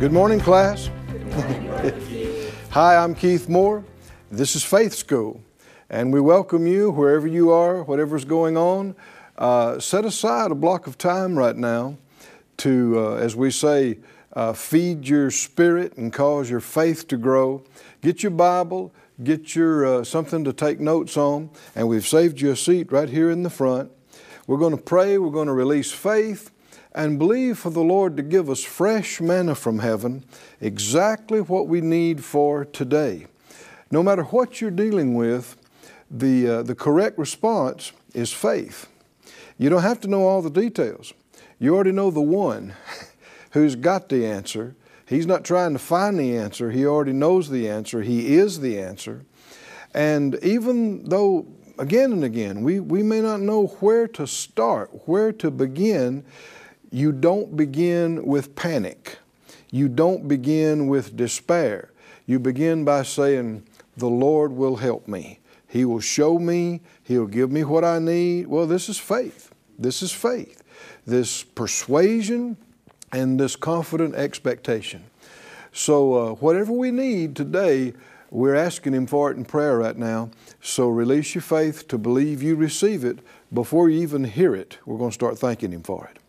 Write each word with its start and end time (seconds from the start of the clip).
Good 0.00 0.12
morning, 0.12 0.40
class. 0.40 0.88
Hi, 2.70 2.96
I'm 2.96 3.14
Keith 3.14 3.50
Moore. 3.50 3.84
This 4.30 4.56
is 4.56 4.64
Faith 4.64 4.94
School, 4.94 5.42
and 5.90 6.10
we 6.10 6.22
welcome 6.22 6.66
you 6.66 6.90
wherever 6.90 7.26
you 7.26 7.50
are, 7.50 7.82
whatever's 7.82 8.24
going 8.24 8.56
on. 8.56 8.96
Uh, 9.36 9.78
set 9.78 10.06
aside 10.06 10.52
a 10.52 10.54
block 10.54 10.86
of 10.86 10.96
time 10.96 11.38
right 11.38 11.54
now 11.54 11.98
to, 12.56 12.98
uh, 12.98 13.14
as 13.16 13.36
we 13.36 13.50
say, 13.50 13.98
uh, 14.32 14.54
feed 14.54 15.06
your 15.06 15.30
spirit 15.30 15.98
and 15.98 16.14
cause 16.14 16.48
your 16.48 16.60
faith 16.60 17.06
to 17.08 17.18
grow. 17.18 17.62
Get 18.00 18.22
your 18.22 18.30
Bible, 18.30 18.94
get 19.22 19.54
your 19.54 19.84
uh, 19.84 20.04
something 20.04 20.44
to 20.44 20.54
take 20.54 20.80
notes 20.80 21.18
on, 21.18 21.50
and 21.76 21.86
we've 21.86 22.08
saved 22.08 22.40
you 22.40 22.52
a 22.52 22.56
seat 22.56 22.90
right 22.90 23.10
here 23.10 23.30
in 23.30 23.42
the 23.42 23.50
front. 23.50 23.92
We're 24.46 24.56
going 24.56 24.74
to 24.74 24.82
pray. 24.82 25.18
We're 25.18 25.28
going 25.28 25.48
to 25.48 25.52
release 25.52 25.92
faith 25.92 26.50
and 26.94 27.18
believe 27.18 27.58
for 27.58 27.70
the 27.70 27.82
Lord 27.82 28.16
to 28.16 28.22
give 28.22 28.50
us 28.50 28.62
fresh 28.62 29.20
manna 29.20 29.54
from 29.54 29.78
heaven, 29.78 30.24
exactly 30.60 31.40
what 31.40 31.68
we 31.68 31.80
need 31.80 32.24
for 32.24 32.64
today. 32.64 33.26
No 33.90 34.02
matter 34.02 34.24
what 34.24 34.60
you're 34.60 34.70
dealing 34.70 35.14
with, 35.14 35.56
the, 36.10 36.48
uh, 36.48 36.62
the 36.62 36.74
correct 36.74 37.18
response 37.18 37.92
is 38.14 38.32
faith. 38.32 38.88
You 39.58 39.68
don't 39.68 39.82
have 39.82 40.00
to 40.00 40.08
know 40.08 40.26
all 40.26 40.42
the 40.42 40.50
details. 40.50 41.12
You 41.58 41.74
already 41.74 41.92
know 41.92 42.10
the 42.10 42.20
one 42.20 42.74
who's 43.52 43.76
got 43.76 44.08
the 44.08 44.26
answer. 44.26 44.74
He's 45.06 45.26
not 45.26 45.44
trying 45.44 45.72
to 45.72 45.78
find 45.78 46.18
the 46.18 46.36
answer, 46.36 46.70
he 46.70 46.86
already 46.86 47.12
knows 47.12 47.50
the 47.50 47.68
answer. 47.68 48.02
He 48.02 48.34
is 48.34 48.60
the 48.60 48.80
answer. 48.80 49.24
And 49.92 50.38
even 50.42 51.08
though, 51.08 51.46
again 51.78 52.12
and 52.12 52.22
again, 52.22 52.62
we, 52.62 52.78
we 52.78 53.02
may 53.02 53.20
not 53.20 53.40
know 53.40 53.66
where 53.80 54.06
to 54.08 54.26
start, 54.26 55.08
where 55.08 55.32
to 55.32 55.50
begin, 55.50 56.24
you 56.90 57.12
don't 57.12 57.56
begin 57.56 58.24
with 58.26 58.54
panic. 58.56 59.18
You 59.70 59.88
don't 59.88 60.26
begin 60.26 60.88
with 60.88 61.16
despair. 61.16 61.90
You 62.26 62.38
begin 62.38 62.84
by 62.84 63.04
saying, 63.04 63.64
The 63.96 64.08
Lord 64.08 64.52
will 64.52 64.76
help 64.76 65.06
me. 65.06 65.38
He 65.68 65.84
will 65.84 66.00
show 66.00 66.38
me. 66.38 66.80
He'll 67.04 67.26
give 67.26 67.52
me 67.52 67.62
what 67.62 67.84
I 67.84 68.00
need. 68.00 68.48
Well, 68.48 68.66
this 68.66 68.88
is 68.88 68.98
faith. 68.98 69.52
This 69.78 70.02
is 70.02 70.12
faith. 70.12 70.62
This 71.06 71.44
persuasion 71.44 72.56
and 73.12 73.38
this 73.38 73.54
confident 73.54 74.16
expectation. 74.16 75.04
So, 75.72 76.14
uh, 76.14 76.34
whatever 76.34 76.72
we 76.72 76.90
need 76.90 77.36
today, 77.36 77.94
we're 78.30 78.56
asking 78.56 78.94
Him 78.94 79.06
for 79.06 79.30
it 79.30 79.36
in 79.36 79.44
prayer 79.44 79.78
right 79.78 79.96
now. 79.96 80.30
So, 80.60 80.88
release 80.88 81.34
your 81.36 81.42
faith 81.42 81.86
to 81.88 81.98
believe 81.98 82.42
you 82.42 82.56
receive 82.56 83.04
it 83.04 83.20
before 83.52 83.88
you 83.88 84.02
even 84.02 84.24
hear 84.24 84.56
it. 84.56 84.78
We're 84.84 84.98
going 84.98 85.10
to 85.10 85.14
start 85.14 85.38
thanking 85.38 85.70
Him 85.70 85.82
for 85.82 86.10
it. 86.12 86.19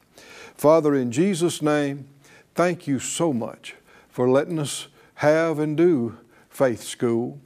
Father, 0.56 0.94
in 0.96 1.12
Jesus' 1.12 1.62
name, 1.62 2.08
thank 2.56 2.88
you 2.88 3.00
so 3.00 3.34
much 3.34 3.76
for 4.10 4.30
letting 4.30 4.60
us 4.60 4.88
have 5.16 5.60
and 5.60 5.76
do 5.78 6.18
faith 6.50 6.84
school. 6.84 7.40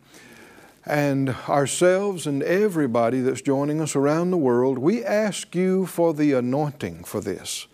And 0.86 1.30
ourselves 1.50 2.28
and 2.28 2.44
everybody 2.44 3.22
that's 3.22 3.42
joining 3.42 3.82
us 3.82 3.96
around 3.96 4.32
the 4.32 4.38
world, 4.38 4.78
we 4.78 5.04
ask 5.04 5.56
you 5.56 5.86
for 5.86 6.14
the 6.14 6.34
anointing 6.34 7.06
for 7.06 7.22
this. 7.22 7.68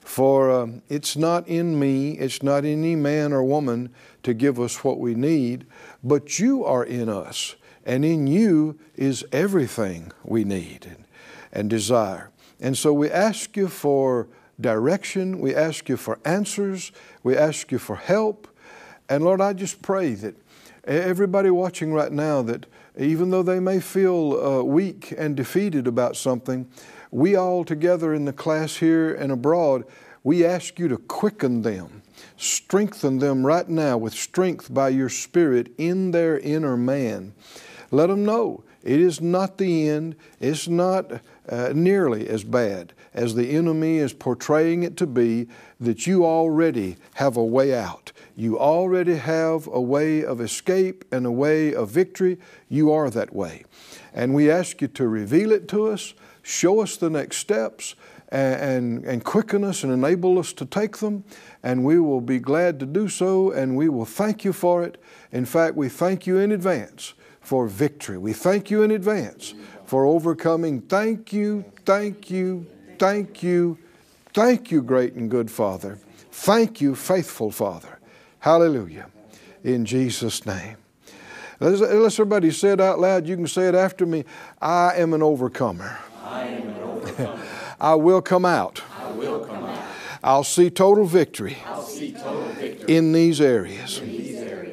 For 0.00 0.50
um, 0.50 0.80
it's 0.88 1.16
not 1.16 1.46
in 1.46 1.78
me, 1.78 2.12
it's 2.12 2.42
not 2.42 2.64
in 2.64 2.82
any 2.82 2.96
man 2.96 3.34
or 3.34 3.44
woman 3.44 3.90
to 4.22 4.32
give 4.32 4.58
us 4.58 4.82
what 4.82 4.98
we 4.98 5.14
need, 5.14 5.66
but 6.02 6.38
you 6.38 6.64
are 6.64 6.84
in 6.84 7.10
us. 7.10 7.56
And 7.84 8.04
in 8.04 8.26
you 8.26 8.78
is 8.96 9.24
everything 9.32 10.12
we 10.24 10.44
need 10.44 10.86
and, 10.86 11.04
and 11.52 11.68
desire. 11.68 12.30
And 12.58 12.76
so 12.76 12.92
we 12.92 13.10
ask 13.10 13.56
you 13.56 13.68
for 13.68 14.28
direction. 14.60 15.40
We 15.40 15.54
ask 15.54 15.88
you 15.88 15.96
for 15.96 16.18
answers. 16.24 16.92
We 17.22 17.36
ask 17.36 17.70
you 17.70 17.78
for 17.78 17.96
help. 17.96 18.48
And 19.08 19.24
Lord, 19.24 19.40
I 19.40 19.52
just 19.52 19.82
pray 19.82 20.14
that 20.14 20.34
everybody 20.84 21.50
watching 21.50 21.92
right 21.92 22.12
now, 22.12 22.42
that 22.42 22.66
even 22.98 23.30
though 23.30 23.42
they 23.42 23.60
may 23.60 23.80
feel 23.80 24.40
uh, 24.40 24.62
weak 24.62 25.14
and 25.16 25.36
defeated 25.36 25.86
about 25.86 26.16
something, 26.16 26.68
we 27.10 27.36
all 27.36 27.64
together 27.64 28.12
in 28.12 28.24
the 28.24 28.32
class 28.32 28.76
here 28.76 29.14
and 29.14 29.32
abroad, 29.32 29.84
we 30.24 30.44
ask 30.44 30.78
you 30.78 30.88
to 30.88 30.98
quicken 30.98 31.62
them, 31.62 32.02
strengthen 32.36 33.18
them 33.18 33.46
right 33.46 33.68
now 33.68 33.96
with 33.96 34.12
strength 34.12 34.72
by 34.72 34.88
your 34.88 35.08
Spirit 35.08 35.72
in 35.78 36.10
their 36.10 36.38
inner 36.38 36.76
man. 36.76 37.32
Let 37.90 38.08
them 38.08 38.24
know 38.24 38.64
it 38.88 39.00
is 39.02 39.20
not 39.20 39.58
the 39.58 39.86
end, 39.86 40.16
it's 40.40 40.66
not 40.66 41.20
uh, 41.46 41.72
nearly 41.74 42.26
as 42.26 42.42
bad 42.42 42.94
as 43.12 43.34
the 43.34 43.50
enemy 43.50 43.98
is 43.98 44.14
portraying 44.14 44.82
it 44.82 44.96
to 44.96 45.06
be, 45.06 45.46
that 45.78 46.06
you 46.06 46.24
already 46.24 46.96
have 47.14 47.36
a 47.36 47.44
way 47.44 47.74
out. 47.74 48.12
You 48.34 48.58
already 48.58 49.16
have 49.16 49.66
a 49.66 49.80
way 49.80 50.24
of 50.24 50.40
escape 50.40 51.04
and 51.12 51.26
a 51.26 51.30
way 51.30 51.74
of 51.74 51.90
victory. 51.90 52.38
You 52.70 52.90
are 52.92 53.10
that 53.10 53.34
way. 53.34 53.64
And 54.14 54.34
we 54.34 54.50
ask 54.50 54.80
you 54.80 54.88
to 54.88 55.06
reveal 55.06 55.52
it 55.52 55.68
to 55.68 55.88
us, 55.88 56.14
show 56.42 56.80
us 56.80 56.96
the 56.96 57.10
next 57.10 57.36
steps, 57.36 57.94
and, 58.30 58.60
and, 58.60 59.04
and 59.04 59.24
quicken 59.24 59.64
us 59.64 59.84
and 59.84 59.92
enable 59.92 60.38
us 60.38 60.54
to 60.54 60.64
take 60.64 60.96
them. 60.96 61.24
And 61.62 61.84
we 61.84 62.00
will 62.00 62.22
be 62.22 62.38
glad 62.38 62.80
to 62.80 62.86
do 62.86 63.08
so, 63.08 63.50
and 63.50 63.76
we 63.76 63.90
will 63.90 64.06
thank 64.06 64.44
you 64.44 64.54
for 64.54 64.82
it. 64.82 64.96
In 65.30 65.44
fact, 65.44 65.76
we 65.76 65.90
thank 65.90 66.26
you 66.26 66.38
in 66.38 66.52
advance 66.52 67.12
for 67.48 67.66
victory. 67.66 68.18
We 68.18 68.34
thank 68.34 68.70
you 68.70 68.82
in 68.82 68.90
advance 68.90 69.54
for 69.86 70.04
overcoming. 70.04 70.82
Thank 70.82 71.32
you, 71.32 71.64
thank 71.86 72.30
you, 72.30 72.66
thank 72.98 73.42
you, 73.42 73.78
thank 74.34 74.70
you, 74.70 74.82
great 74.82 75.14
and 75.14 75.30
good 75.30 75.50
Father. 75.50 75.98
Thank 76.30 76.82
you, 76.82 76.94
faithful 76.94 77.50
Father. 77.50 78.00
Hallelujah. 78.40 79.06
In 79.64 79.86
Jesus' 79.86 80.44
name. 80.44 80.76
Let's 81.58 81.80
everybody 81.80 82.50
say 82.50 82.72
it 82.72 82.82
out 82.82 83.00
loud. 83.00 83.26
You 83.26 83.36
can 83.36 83.46
say 83.46 83.66
it 83.66 83.74
after 83.74 84.04
me. 84.04 84.26
I 84.60 84.96
am 84.96 85.14
an 85.14 85.22
overcomer. 85.22 85.98
I 86.22 86.42
am 86.48 86.68
an 86.68 86.82
overcomer. 86.82 87.42
I 87.80 87.94
will 87.94 88.20
come 88.20 88.44
out. 88.44 88.82
I 89.00 89.10
will 89.12 89.40
come 89.46 89.64
out. 89.64 89.84
I'll 90.22 90.44
see 90.44 90.68
total 90.68 91.06
victory, 91.06 91.56
I'll 91.64 91.82
see 91.82 92.12
total 92.12 92.42
victory 92.60 92.94
in 92.94 93.12
these 93.12 93.40
areas. 93.40 94.02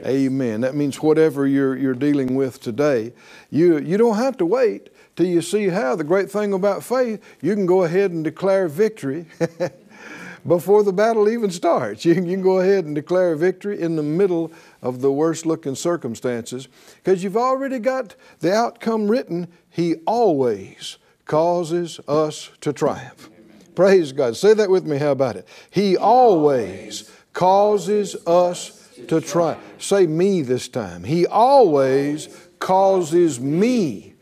Amen. 0.05 0.61
That 0.61 0.75
means 0.75 1.01
whatever 1.01 1.47
you're, 1.47 1.75
you're 1.75 1.95
dealing 1.95 2.35
with 2.35 2.61
today, 2.61 3.13
you, 3.49 3.79
you 3.79 3.97
don't 3.97 4.17
have 4.17 4.38
to 4.38 4.45
wait 4.45 4.89
till 5.16 5.25
you 5.25 5.41
see 5.41 5.69
how. 5.69 5.95
The 5.95 6.03
great 6.03 6.29
thing 6.29 6.53
about 6.53 6.83
faith, 6.83 7.23
you 7.41 7.55
can 7.55 7.66
go 7.66 7.83
ahead 7.83 8.11
and 8.11 8.23
declare 8.23 8.67
victory 8.67 9.25
before 10.47 10.83
the 10.83 10.94
battle 10.94 11.27
even 11.27 11.49
starts. 11.49 12.05
You 12.05 12.13
can, 12.13 12.25
you 12.25 12.35
can 12.35 12.44
go 12.44 12.59
ahead 12.59 12.85
and 12.85 12.94
declare 12.94 13.35
victory 13.35 13.81
in 13.81 13.95
the 13.95 14.03
middle 14.03 14.51
of 14.83 15.01
the 15.01 15.11
worst 15.11 15.45
looking 15.45 15.73
circumstances 15.73 16.67
because 16.97 17.23
you've 17.23 17.38
already 17.38 17.79
got 17.79 18.15
the 18.41 18.53
outcome 18.53 19.09
written. 19.09 19.47
He 19.71 19.95
always 20.05 20.97
causes 21.25 21.99
us 22.07 22.51
to 22.61 22.71
triumph. 22.71 23.31
Praise 23.73 24.11
God. 24.11 24.38
Say 24.38 24.53
that 24.53 24.69
with 24.69 24.85
me. 24.85 24.97
How 24.97 25.11
about 25.11 25.35
it? 25.35 25.47
He 25.71 25.97
always 25.97 27.11
causes 27.33 28.15
us 28.27 28.84
to 29.07 29.22
try. 29.22 29.57
Say 29.78 30.07
me 30.07 30.41
this 30.41 30.67
time. 30.67 31.03
He 31.03 31.25
always 31.28 32.29
causes 32.59 33.39
me 33.39 34.13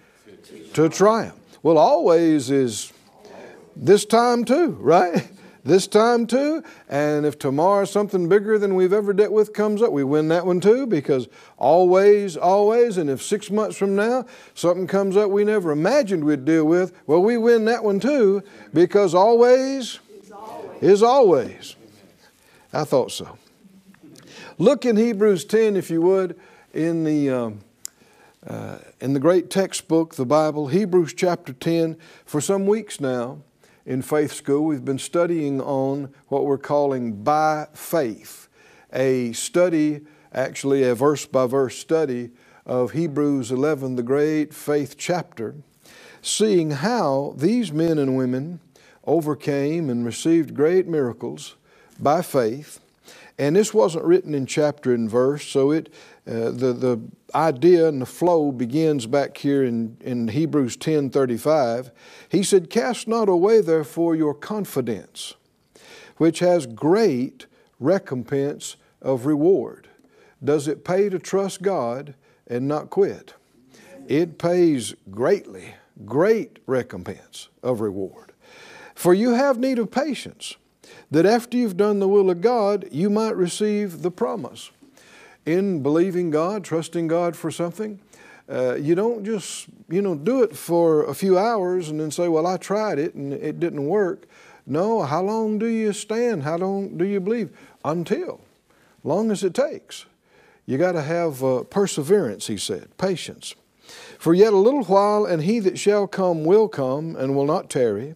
to 0.74 0.90
triumph. 0.90 1.40
Well, 1.62 1.78
always 1.78 2.52
is 2.52 2.92
this 3.76 4.06
time 4.06 4.46
too, 4.46 4.78
right? 4.80 5.28
This 5.66 5.88
time 5.88 6.28
too. 6.28 6.62
And 6.90 7.26
if 7.26 7.40
tomorrow 7.40 7.86
something 7.86 8.28
bigger 8.28 8.60
than 8.60 8.76
we've 8.76 8.92
ever 8.92 9.14
dealt 9.14 9.32
with 9.32 9.54
comes 9.54 9.82
up, 9.82 9.94
we 9.94 10.04
win 10.04 10.28
that 10.28 10.46
one 10.46 10.60
too 10.60 10.86
because 10.86 11.30
always, 11.58 12.36
always. 12.36 12.98
And 12.98 13.10
if 13.10 13.24
six 13.24 13.50
months 13.50 13.78
from 13.78 13.96
now 13.96 14.26
something 14.56 14.88
comes 14.88 15.16
up 15.16 15.30
we 15.30 15.46
never 15.46 15.72
imagined 15.72 16.26
we'd 16.26 16.44
deal 16.44 16.66
with, 16.66 16.92
well, 17.08 17.22
we 17.22 17.38
win 17.38 17.64
that 17.66 17.82
one 17.82 18.02
too 18.02 18.44
because 18.74 19.16
always 19.16 20.00
is 20.82 21.02
always. 21.02 21.78
I 22.74 22.84
thought 22.84 23.14
so. 23.14 23.38
Look 24.64 24.86
in 24.86 24.96
Hebrews 24.96 25.44
10, 25.44 25.76
if 25.76 25.90
you 25.90 26.02
would, 26.04 26.40
in 26.74 27.04
the. 27.04 27.30
Um, 27.30 27.60
uh, 28.48 28.78
in 29.02 29.12
the 29.12 29.20
great 29.20 29.50
textbook, 29.50 30.16
the 30.16 30.26
Bible, 30.26 30.68
Hebrews 30.68 31.14
chapter 31.14 31.52
10, 31.52 31.98
for 32.26 32.40
some 32.40 32.66
weeks 32.66 33.02
now 33.02 33.40
in 33.86 34.02
faith 34.02 34.32
school, 34.32 34.64
we've 34.64 34.86
been 34.86 35.00
studying 35.00 35.60
on 35.60 36.14
what 36.30 36.46
we're 36.46 36.58
calling 36.58 37.24
by 37.24 37.68
faith, 37.74 38.48
a 38.94 39.34
study, 39.34 40.00
actually 40.34 40.84
a 40.84 40.96
verse 40.96 41.26
by 41.26 41.46
verse 41.46 41.78
study 41.78 42.32
of 42.66 42.92
Hebrews 42.92 43.52
11, 43.52 43.98
the 43.98 44.04
great 44.04 44.54
faith 44.54 44.96
chapter, 44.98 45.56
seeing 46.22 46.72
how 46.72 47.34
these 47.36 47.74
men 47.74 47.98
and 47.98 48.16
women 48.16 48.62
overcame 49.06 49.90
and 49.90 50.06
received 50.06 50.54
great 50.54 50.88
miracles 50.88 51.56
by 52.00 52.22
faith. 52.22 52.80
And 53.38 53.56
this 53.56 53.74
wasn't 53.74 54.06
written 54.06 54.36
in 54.36 54.46
chapter 54.46 54.94
and 54.94 55.10
verse, 55.10 55.46
so 55.46 55.72
it 55.72 55.92
uh, 56.26 56.52
the, 56.52 56.72
the 56.74 57.02
idea 57.36 57.88
and 57.88 58.02
the 58.02 58.06
flow 58.06 58.52
begins 58.52 59.08
back 59.08 59.36
here 59.36 59.64
in, 59.64 59.98
in 60.00 60.30
Hebrews 60.30 60.78
10 60.78 61.10
35. 61.10 61.92
He 62.30 62.44
said, 62.44 62.70
Cast 62.70 63.08
not 63.08 63.28
away 63.28 63.60
therefore 63.60 64.16
your 64.16 64.34
confidence, 64.34 65.34
which 66.18 66.40
has 66.40 66.66
great 66.66 67.48
recompense 67.80 68.78
of 69.02 69.26
reward. 69.26 69.90
Does 70.42 70.68
it 70.68 70.86
pay 70.86 71.10
to 71.10 71.20
trust 71.20 71.62
God 71.62 72.16
and 72.48 72.68
not 72.68 72.90
quit? 72.90 73.34
It 74.08 74.38
pays 74.38 74.94
greatly, 75.12 75.76
great 76.06 76.60
recompense 76.66 77.50
of 77.62 77.82
reward. 77.82 78.32
For 78.96 79.14
you 79.14 79.32
have 79.32 79.58
need 79.58 79.80
of 79.80 79.92
patience, 79.92 80.56
that 81.12 81.26
after 81.26 81.58
you've 81.58 81.78
done 81.78 82.00
the 82.00 82.08
will 82.08 82.30
of 82.30 82.42
God, 82.42 82.88
you 82.92 83.10
might 83.10 83.36
receive 83.36 84.02
the 84.02 84.12
promise. 84.12 84.72
In 85.46 85.84
believing 85.84 86.30
God, 86.30 86.64
trusting 86.64 87.08
God 87.08 87.36
for 87.36 87.52
something, 87.52 88.00
uh, 88.50 88.76
you 88.76 88.96
don't 88.96 89.24
just 89.26 89.68
you 89.90 90.02
know 90.02 90.16
do 90.16 90.44
it 90.44 90.56
for 90.56 91.04
a 91.06 91.14
few 91.14 91.38
hours 91.38 91.90
and 91.90 92.00
then 92.00 92.12
say, 92.12 92.28
"Well, 92.28 92.48
I 92.48 92.58
tried 92.58 93.00
it 93.00 93.14
and 93.14 93.34
it 93.34 93.60
didn't 93.60 93.86
work." 93.86 94.28
No, 94.66 95.04
how 95.04 95.22
long 95.22 95.60
do 95.60 95.66
you 95.66 95.92
stand? 95.92 96.44
How 96.44 96.58
long 96.58 96.98
do 96.98 97.06
you 97.06 97.20
believe? 97.20 97.50
Until, 97.84 98.40
long 99.04 99.32
as 99.32 99.44
it 99.44 99.54
takes. 99.54 100.06
You 100.66 100.78
got 100.78 100.94
to 100.94 101.02
have 101.02 101.44
uh, 101.44 101.64
perseverance, 101.64 102.48
he 102.48 102.58
said, 102.58 102.98
patience. 102.98 103.56
For 104.18 104.34
yet 104.34 104.54
a 104.54 104.58
little 104.58 104.86
while, 104.86 105.26
and 105.26 105.44
he 105.44 105.60
that 105.60 105.78
shall 105.78 106.08
come 106.08 106.46
will 106.46 106.70
come 106.70 107.18
and 107.18 107.36
will 107.36 107.46
not 107.46 107.70
tarry. 107.70 108.16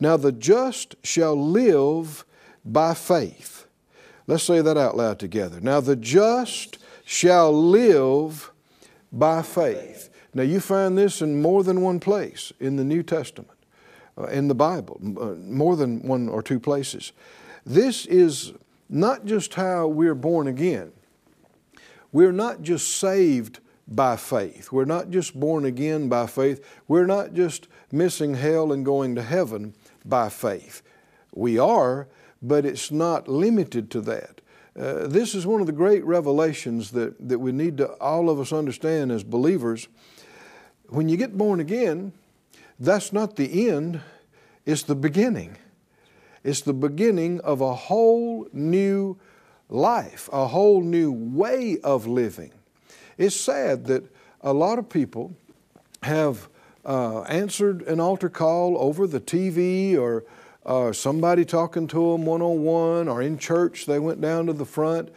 Now 0.00 0.16
the 0.16 0.32
just 0.32 0.94
shall 1.02 1.34
live 1.34 2.24
by 2.64 2.94
faith. 2.94 3.66
Let's 4.26 4.44
say 4.44 4.60
that 4.60 4.76
out 4.76 4.96
loud 4.96 5.18
together. 5.18 5.60
Now 5.60 5.80
the 5.80 5.96
just 5.96 6.78
shall 7.04 7.52
live 7.52 8.52
by 9.10 9.42
faith. 9.42 10.10
Now 10.34 10.42
you 10.42 10.60
find 10.60 10.96
this 10.96 11.22
in 11.22 11.40
more 11.40 11.64
than 11.64 11.80
one 11.80 11.98
place 11.98 12.52
in 12.60 12.76
the 12.76 12.84
New 12.84 13.02
Testament, 13.02 13.58
uh, 14.16 14.26
in 14.26 14.48
the 14.48 14.54
Bible, 14.54 15.00
uh, 15.18 15.34
more 15.50 15.76
than 15.76 16.06
one 16.06 16.28
or 16.28 16.42
two 16.42 16.60
places. 16.60 17.12
This 17.64 18.06
is 18.06 18.52
not 18.88 19.24
just 19.24 19.54
how 19.54 19.88
we're 19.88 20.14
born 20.14 20.46
again. 20.46 20.92
We're 22.12 22.32
not 22.32 22.62
just 22.62 22.98
saved 22.98 23.60
by 23.86 24.16
faith. 24.16 24.70
We're 24.70 24.84
not 24.84 25.10
just 25.10 25.38
born 25.38 25.64
again 25.64 26.08
by 26.08 26.26
faith. 26.26 26.64
We're 26.86 27.06
not 27.06 27.32
just 27.32 27.68
missing 27.90 28.34
hell 28.34 28.72
and 28.72 28.84
going 28.84 29.14
to 29.14 29.22
heaven 29.22 29.74
by 30.08 30.28
faith. 30.28 30.82
We 31.34 31.58
are, 31.58 32.08
but 32.42 32.64
it's 32.64 32.90
not 32.90 33.28
limited 33.28 33.90
to 33.92 34.00
that. 34.02 34.40
Uh, 34.78 35.08
this 35.08 35.34
is 35.34 35.46
one 35.46 35.60
of 35.60 35.66
the 35.66 35.72
great 35.72 36.04
revelations 36.04 36.92
that, 36.92 37.28
that 37.28 37.40
we 37.40 37.50
need 37.50 37.76
to 37.78 37.88
all 37.94 38.30
of 38.30 38.38
us 38.38 38.52
understand 38.52 39.10
as 39.10 39.24
believers. 39.24 39.88
When 40.88 41.08
you 41.08 41.16
get 41.16 41.36
born 41.36 41.58
again, 41.58 42.12
that's 42.78 43.12
not 43.12 43.36
the 43.36 43.68
end, 43.68 44.00
it's 44.64 44.82
the 44.82 44.94
beginning. 44.94 45.56
It's 46.44 46.60
the 46.60 46.72
beginning 46.72 47.40
of 47.40 47.60
a 47.60 47.74
whole 47.74 48.46
new 48.52 49.18
life, 49.68 50.28
a 50.32 50.46
whole 50.46 50.82
new 50.82 51.10
way 51.10 51.78
of 51.82 52.06
living. 52.06 52.52
It's 53.16 53.34
sad 53.34 53.86
that 53.86 54.04
a 54.40 54.52
lot 54.52 54.78
of 54.78 54.88
people 54.88 55.34
have 56.04 56.48
uh, 56.84 57.22
answered 57.22 57.82
an 57.82 58.00
altar 58.00 58.28
call 58.28 58.76
over 58.78 59.06
the 59.06 59.20
TV 59.20 59.96
or 59.96 60.24
uh, 60.64 60.92
somebody 60.92 61.44
talking 61.44 61.86
to 61.86 62.12
them 62.12 62.26
one 62.26 62.42
on 62.42 62.62
one 62.62 63.08
or 63.08 63.22
in 63.22 63.38
church, 63.38 63.86
they 63.86 63.98
went 63.98 64.20
down 64.20 64.46
to 64.46 64.52
the 64.52 64.66
front 64.66 65.08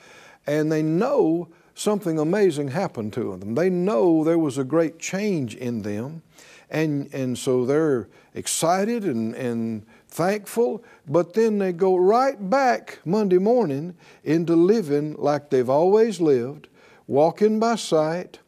and 0.47 0.71
they 0.71 0.81
know 0.81 1.47
something 1.75 2.19
amazing 2.19 2.69
happened 2.69 3.13
to 3.13 3.37
them. 3.37 3.55
They 3.55 3.69
know 3.69 4.23
there 4.23 4.39
was 4.39 4.57
a 4.57 4.63
great 4.63 4.99
change 4.99 5.55
in 5.55 5.81
them. 5.81 6.21
And, 6.69 7.13
and 7.13 7.37
so 7.37 7.65
they're 7.65 8.07
excited 8.33 9.03
and, 9.03 9.35
and 9.35 9.85
thankful, 10.07 10.83
but 11.07 11.33
then 11.33 11.57
they 11.57 11.73
go 11.73 11.97
right 11.97 12.49
back 12.49 12.99
Monday 13.03 13.37
morning 13.37 13.95
into 14.23 14.55
living 14.55 15.15
like 15.17 15.49
they've 15.49 15.69
always 15.69 16.21
lived, 16.21 16.69
walking 17.07 17.59
by 17.59 17.75
sight, 17.75 18.39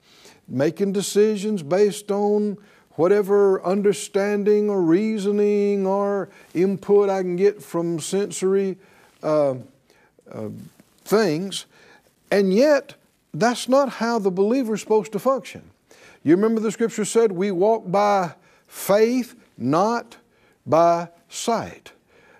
making 0.47 0.93
decisions 0.93 1.63
based 1.63 2.11
on 2.11 2.57
whatever 2.95 3.63
understanding 3.63 4.69
or 4.69 4.81
reasoning 4.81 5.85
or 5.85 6.29
input 6.53 7.09
I 7.09 7.21
can 7.21 7.35
get 7.35 7.61
from 7.61 7.99
sensory 7.99 8.77
uh, 9.21 9.55
uh, 10.31 10.49
things. 11.05 11.65
And 12.31 12.53
yet, 12.53 12.95
that's 13.33 13.67
not 13.67 13.89
how 13.89 14.19
the 14.19 14.31
believer 14.31 14.75
is 14.75 14.81
supposed 14.81 15.11
to 15.13 15.19
function. 15.19 15.69
You 16.23 16.35
remember 16.35 16.61
the 16.61 16.71
scripture 16.71 17.05
said, 17.05 17.31
We 17.31 17.51
walk 17.51 17.89
by 17.91 18.33
faith, 18.67 19.35
not 19.57 20.17
by 20.65 21.09
sight. 21.29 21.91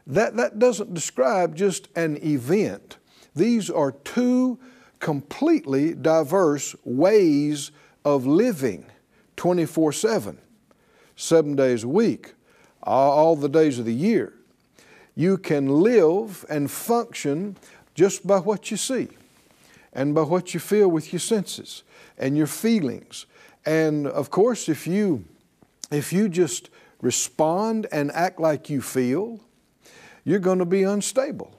That, 0.05 0.35
that 0.35 0.59
doesn't 0.59 0.93
describe 0.93 1.55
just 1.55 1.87
an 1.95 2.17
event. 2.23 2.97
These 3.35 3.69
are 3.69 3.91
two 3.91 4.59
completely 4.99 5.93
diverse 5.93 6.75
ways 6.83 7.71
of 8.05 8.25
living 8.25 8.85
24 9.35 9.91
7, 9.93 10.37
seven 11.15 11.55
days 11.55 11.83
a 11.83 11.87
week, 11.87 12.33
all 12.81 13.35
the 13.35 13.49
days 13.49 13.79
of 13.79 13.85
the 13.85 13.93
year. 13.93 14.33
You 15.15 15.37
can 15.37 15.67
live 15.67 16.45
and 16.49 16.69
function 16.69 17.57
just 17.93 18.25
by 18.25 18.39
what 18.39 18.71
you 18.71 18.77
see 18.77 19.09
and 19.93 20.15
by 20.15 20.21
what 20.21 20.53
you 20.53 20.59
feel 20.59 20.89
with 20.89 21.13
your 21.13 21.19
senses 21.19 21.83
and 22.17 22.35
your 22.35 22.47
feelings. 22.47 23.25
And 23.65 24.07
of 24.07 24.31
course, 24.31 24.67
if 24.67 24.87
you, 24.87 25.25
if 25.91 26.11
you 26.11 26.29
just 26.29 26.69
respond 27.01 27.87
and 27.91 28.11
act 28.11 28.39
like 28.39 28.69
you 28.69 28.81
feel, 28.81 29.39
you're 30.23 30.39
going 30.39 30.59
to 30.59 30.65
be 30.65 30.83
unstable. 30.83 31.55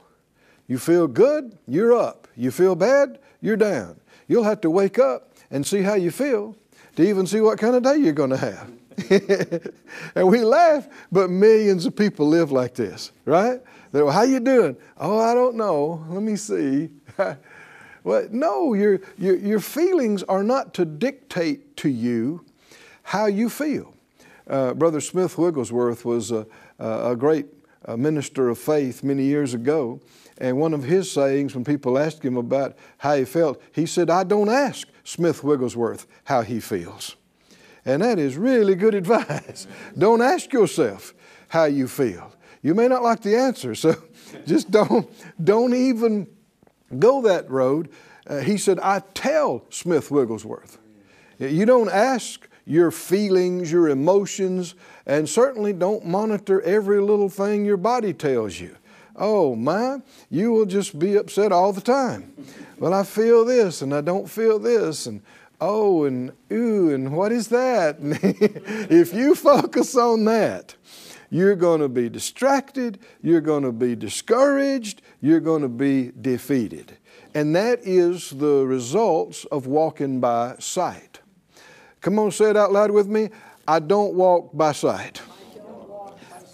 You 0.66 0.78
feel 0.78 1.06
good, 1.06 1.56
you're 1.68 1.94
up. 1.94 2.26
You 2.34 2.50
feel 2.50 2.74
bad, 2.74 3.18
you're 3.40 3.56
down. 3.56 4.00
You'll 4.26 4.44
have 4.44 4.60
to 4.62 4.70
wake 4.70 4.98
up 4.98 5.32
and 5.50 5.66
see 5.66 5.82
how 5.82 5.94
you 5.94 6.10
feel 6.10 6.56
to 6.96 7.08
even 7.08 7.26
see 7.26 7.40
what 7.40 7.58
kind 7.58 7.74
of 7.74 7.82
day 7.82 7.96
you're 7.96 8.12
going 8.12 8.30
to 8.30 8.36
have. 8.36 8.70
and 10.14 10.28
we 10.28 10.40
laugh, 10.44 10.88
but 11.10 11.30
millions 11.30 11.86
of 11.86 11.96
people 11.96 12.26
live 12.28 12.52
like 12.52 12.74
this, 12.74 13.12
right? 13.24 13.60
They're, 13.92 14.04
well, 14.04 14.14
how 14.14 14.22
you 14.22 14.40
doing? 14.40 14.76
Oh, 14.96 15.18
I 15.18 15.34
don't 15.34 15.56
know. 15.56 16.04
Let 16.08 16.22
me 16.22 16.36
see. 16.36 16.90
well, 18.04 18.28
no, 18.30 18.74
your, 18.74 19.00
your, 19.18 19.36
your 19.36 19.60
feelings 19.60 20.22
are 20.24 20.44
not 20.44 20.74
to 20.74 20.84
dictate 20.84 21.76
to 21.78 21.88
you 21.88 22.44
how 23.02 23.26
you 23.26 23.48
feel. 23.48 23.94
Uh, 24.48 24.74
Brother 24.74 25.00
Smith 25.00 25.38
Wigglesworth 25.38 26.04
was 26.04 26.30
a, 26.30 26.46
a 26.78 27.16
great 27.16 27.46
minister 27.96 28.48
of 28.48 28.58
faith 28.58 29.02
many 29.02 29.24
years 29.24 29.54
ago, 29.54 30.00
and 30.38 30.58
one 30.58 30.74
of 30.74 30.82
his 30.82 31.10
sayings, 31.10 31.54
when 31.54 31.64
people 31.64 31.98
asked 31.98 32.24
him 32.24 32.36
about 32.36 32.76
how 32.98 33.16
he 33.16 33.24
felt, 33.24 33.62
he 33.72 33.86
said, 33.86 34.10
I 34.10 34.24
don't 34.24 34.48
ask 34.48 34.88
Smith 35.04 35.44
Wigglesworth 35.44 36.06
how 36.24 36.42
he 36.42 36.60
feels. 36.60 37.16
And 37.84 38.02
that 38.02 38.18
is 38.18 38.36
really 38.36 38.74
good 38.74 38.94
advice. 38.94 39.66
don't 39.96 40.22
ask 40.22 40.52
yourself 40.52 41.14
how 41.48 41.64
you 41.64 41.86
feel. 41.86 42.32
You 42.62 42.74
may 42.74 42.88
not 42.88 43.02
like 43.02 43.20
the 43.20 43.36
answer, 43.36 43.74
so 43.74 43.94
just 44.46 44.70
don't, 44.70 45.08
don't 45.42 45.74
even 45.74 46.26
go 46.98 47.22
that 47.22 47.48
road. 47.50 47.90
Uh, 48.26 48.38
he 48.38 48.56
said, 48.56 48.80
I 48.80 49.02
tell 49.12 49.64
Smith 49.68 50.10
Wigglesworth. 50.10 50.78
You 51.38 51.66
don't 51.66 51.90
ask 51.90 52.48
your 52.64 52.90
feelings, 52.90 53.70
your 53.70 53.90
emotions, 53.90 54.74
and 55.04 55.28
certainly 55.28 55.72
don't 55.72 56.06
monitor 56.06 56.62
every 56.62 57.00
little 57.00 57.28
thing 57.28 57.64
your 57.64 57.76
body 57.76 58.12
tells 58.12 58.58
you. 58.58 58.74
Oh 59.16 59.54
my, 59.54 60.02
you 60.28 60.52
will 60.52 60.66
just 60.66 60.98
be 60.98 61.16
upset 61.16 61.52
all 61.52 61.72
the 61.72 61.80
time. 61.80 62.34
Well, 62.78 62.92
I 62.92 63.04
feel 63.04 63.44
this 63.44 63.82
and 63.82 63.94
I 63.94 64.00
don't 64.00 64.28
feel 64.28 64.58
this, 64.58 65.06
and 65.06 65.22
oh, 65.60 66.04
and 66.04 66.32
ooh, 66.52 66.92
and 66.92 67.16
what 67.16 67.32
is 67.32 67.48
that? 67.48 67.96
if 68.90 69.14
you 69.14 69.34
focus 69.34 69.96
on 69.96 70.24
that, 70.24 70.74
you're 71.30 71.56
going 71.56 71.80
to 71.80 71.88
be 71.88 72.08
distracted, 72.08 72.98
you're 73.22 73.40
going 73.40 73.62
to 73.62 73.72
be 73.72 73.94
discouraged, 73.96 75.02
you're 75.20 75.40
going 75.40 75.62
to 75.62 75.68
be 75.68 76.12
defeated. 76.20 76.96
And 77.34 77.54
that 77.56 77.80
is 77.82 78.30
the 78.30 78.64
results 78.64 79.44
of 79.46 79.66
walking 79.66 80.20
by 80.20 80.56
sight. 80.58 81.20
Come 82.00 82.18
on, 82.18 82.30
say 82.30 82.50
it 82.50 82.56
out 82.56 82.72
loud 82.72 82.90
with 82.90 83.08
me. 83.08 83.30
I 83.66 83.78
don't 83.78 84.14
walk 84.14 84.50
by 84.52 84.72
sight. 84.72 85.22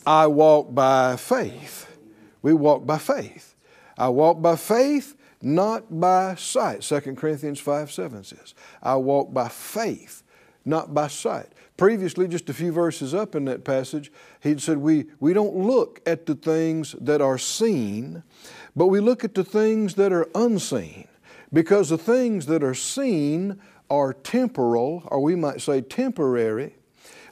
I 0.07 0.27
walk 0.29 0.75
by 0.75 1.17
faith. 1.17 1.90
We 2.43 2.53
walk 2.53 2.87
by 2.87 2.99
faith. 2.99 3.55
I 3.99 4.09
walk 4.09 4.41
by 4.41 4.57
faith, 4.57 5.15
not 5.43 6.01
by 6.01 6.35
sight. 6.37 6.83
2 6.83 7.01
Corinthians 7.15 7.61
5 7.61 7.93
7 7.93 8.25
says, 8.25 8.55
I 8.83 8.97
walk 8.97 9.33
by 9.33 9.49
faith, 9.49 10.23
not 10.65 10.95
by 10.95 11.09
sight. 11.09 11.49
Previously, 11.77 12.29
just 12.29 12.49
a 12.51 12.55
few 12.55 12.73
verses 12.73 13.15
up 13.15 13.35
in 13.35 13.47
that 13.47 13.65
passage, 13.65 14.13
he'd 14.41 14.61
said, 14.61 14.79
we, 14.79 15.07
we 15.19 15.33
don't 15.33 15.57
look 15.57 16.01
at 16.07 16.27
the 16.27 16.35
things 16.35 16.95
that 17.01 17.21
are 17.23 17.39
seen, 17.39 18.23
but 18.77 18.87
we 18.89 19.01
look 19.01 19.25
at 19.25 19.35
the 19.35 19.45
things 19.45 19.95
that 19.95 20.13
are 20.13 20.29
unseen. 20.35 21.09
Because 21.53 21.89
the 21.89 21.99
things 21.99 22.47
that 22.47 22.63
are 22.63 22.75
seen 22.75 23.61
are 23.89 24.13
temporal, 24.13 25.03
or 25.07 25.21
we 25.21 25.35
might 25.35 25.61
say 25.61 25.81
temporary, 25.81 26.77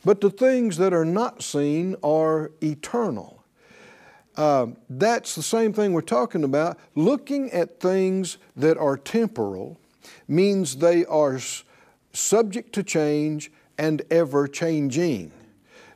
but 0.05 0.21
the 0.21 0.31
things 0.31 0.77
that 0.79 0.93
are 0.93 1.05
not 1.05 1.43
seen 1.43 1.95
are 2.03 2.51
eternal. 2.63 3.38
Uh, 4.39 4.69
that's 4.89 5.35
the 5.35 5.43
same 5.43 5.73
thing 5.73 5.93
we're 5.93 6.01
talking 6.01 6.45
about. 6.45 6.79
Looking 6.95 7.51
at 7.51 7.81
things 7.81 8.39
that 8.57 8.79
are 8.79 8.97
temporal 8.97 9.81
means 10.29 10.77
they 10.77 11.05
are 11.07 11.41
subject 12.13 12.73
to 12.75 12.85
change 12.85 13.51
and 13.77 14.01
ever 14.13 14.47
changing. 14.47 15.33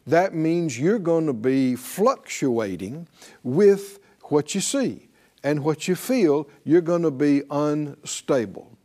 That 0.08 0.34
means 0.34 0.76
you're 0.76 0.98
going 0.98 1.26
to 1.26 1.32
be 1.32 1.76
fluctuating 1.76 3.06
with 3.44 4.00
what 4.22 4.56
you 4.56 4.60
see 4.60 5.08
and 5.44 5.62
what 5.62 5.86
you 5.86 5.94
feel. 5.94 6.48
You're 6.64 6.80
going 6.80 7.02
to 7.02 7.12
be 7.12 7.42
unstable. 7.48 8.76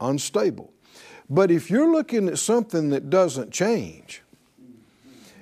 Unstable. 0.00 0.72
But 1.28 1.50
if 1.50 1.68
you're 1.68 1.90
looking 1.90 2.28
at 2.28 2.38
something 2.38 2.90
that 2.90 3.10
doesn't 3.10 3.50
change, 3.50 4.22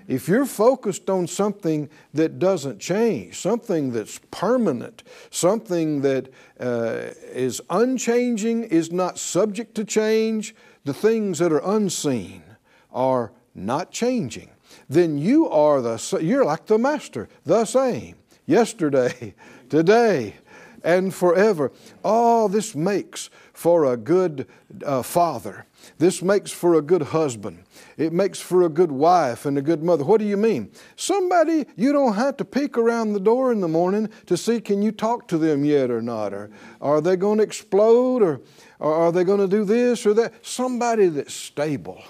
if 0.09 0.27
you're 0.27 0.47
focused 0.47 1.11
on 1.11 1.27
something 1.27 1.91
that 2.15 2.39
doesn't 2.39 2.81
change, 2.81 3.39
something 3.39 3.93
that's 3.93 4.19
permanent, 4.31 5.03
something 5.31 6.01
that 6.01 6.33
uh, 6.59 7.11
is 7.31 7.61
unchanging, 7.69 8.65
is 8.65 8.91
not 8.91 9.19
subject 9.19 9.75
to 9.75 9.85
change, 9.85 10.55
the 10.85 10.95
things 10.95 11.39
that 11.39 11.53
are 11.53 11.63
unseen 11.63 12.43
are 12.91 13.33
not 13.55 13.91
changing, 13.91 14.49
then 14.89 15.19
you 15.19 15.47
are 15.49 15.83
the 15.83 16.19
you're 16.23 16.45
like 16.45 16.67
the 16.67 16.79
master, 16.79 17.29
the 17.45 17.67
same. 17.67 18.17
Yesterday, 18.47 19.35
today, 19.69 20.37
and 20.85 21.15
forever. 21.15 21.73
All 22.05 22.49
this 22.49 22.75
makes 22.75 23.31
for 23.53 23.93
a 23.93 23.97
good 23.97 24.47
uh, 24.85 25.03
father. 25.03 25.67
This 25.99 26.23
makes 26.23 26.51
for 26.51 26.75
a 26.75 26.83
good 26.83 27.03
husband. 27.03 27.65
It 27.97 28.13
makes 28.13 28.41
for 28.41 28.63
a 28.63 28.69
good 28.69 28.93
wife 28.93 29.47
and 29.47 29.59
a 29.59 29.63
good 29.63 29.83
mother. 29.83 30.05
What 30.05 30.19
do 30.19 30.27
you 30.27 30.37
mean? 30.37 30.71
Somebody 30.97 31.67
you 31.77 31.93
don't 31.93 32.15
have 32.15 32.37
to 32.39 32.45
peek 32.45 32.79
around 32.79 33.13
the 33.13 33.21
door 33.21 33.53
in 33.53 33.61
the 33.61 33.69
morning 33.69 34.09
to 34.27 34.37
see 34.37 34.61
can 34.61 34.83
you 34.83 34.93
talk 34.93 35.29
to 35.29 35.39
them 35.39 35.65
yet 35.65 35.91
or 35.91 36.03
not, 36.03 36.33
or 36.33 36.51
are 36.81 37.01
they 37.01 37.17
going 37.17 37.39
to 37.39 37.45
explode, 37.45 38.23
or, 38.23 38.41
or 38.79 38.93
are 38.93 39.13
they 39.13 39.25
going 39.25 39.41
to 39.41 39.49
do 39.49 39.65
this 39.65 40.07
or 40.07 40.15
that? 40.15 40.47
Somebody 40.47 41.09
that's 41.09 41.35
stable, 41.35 42.03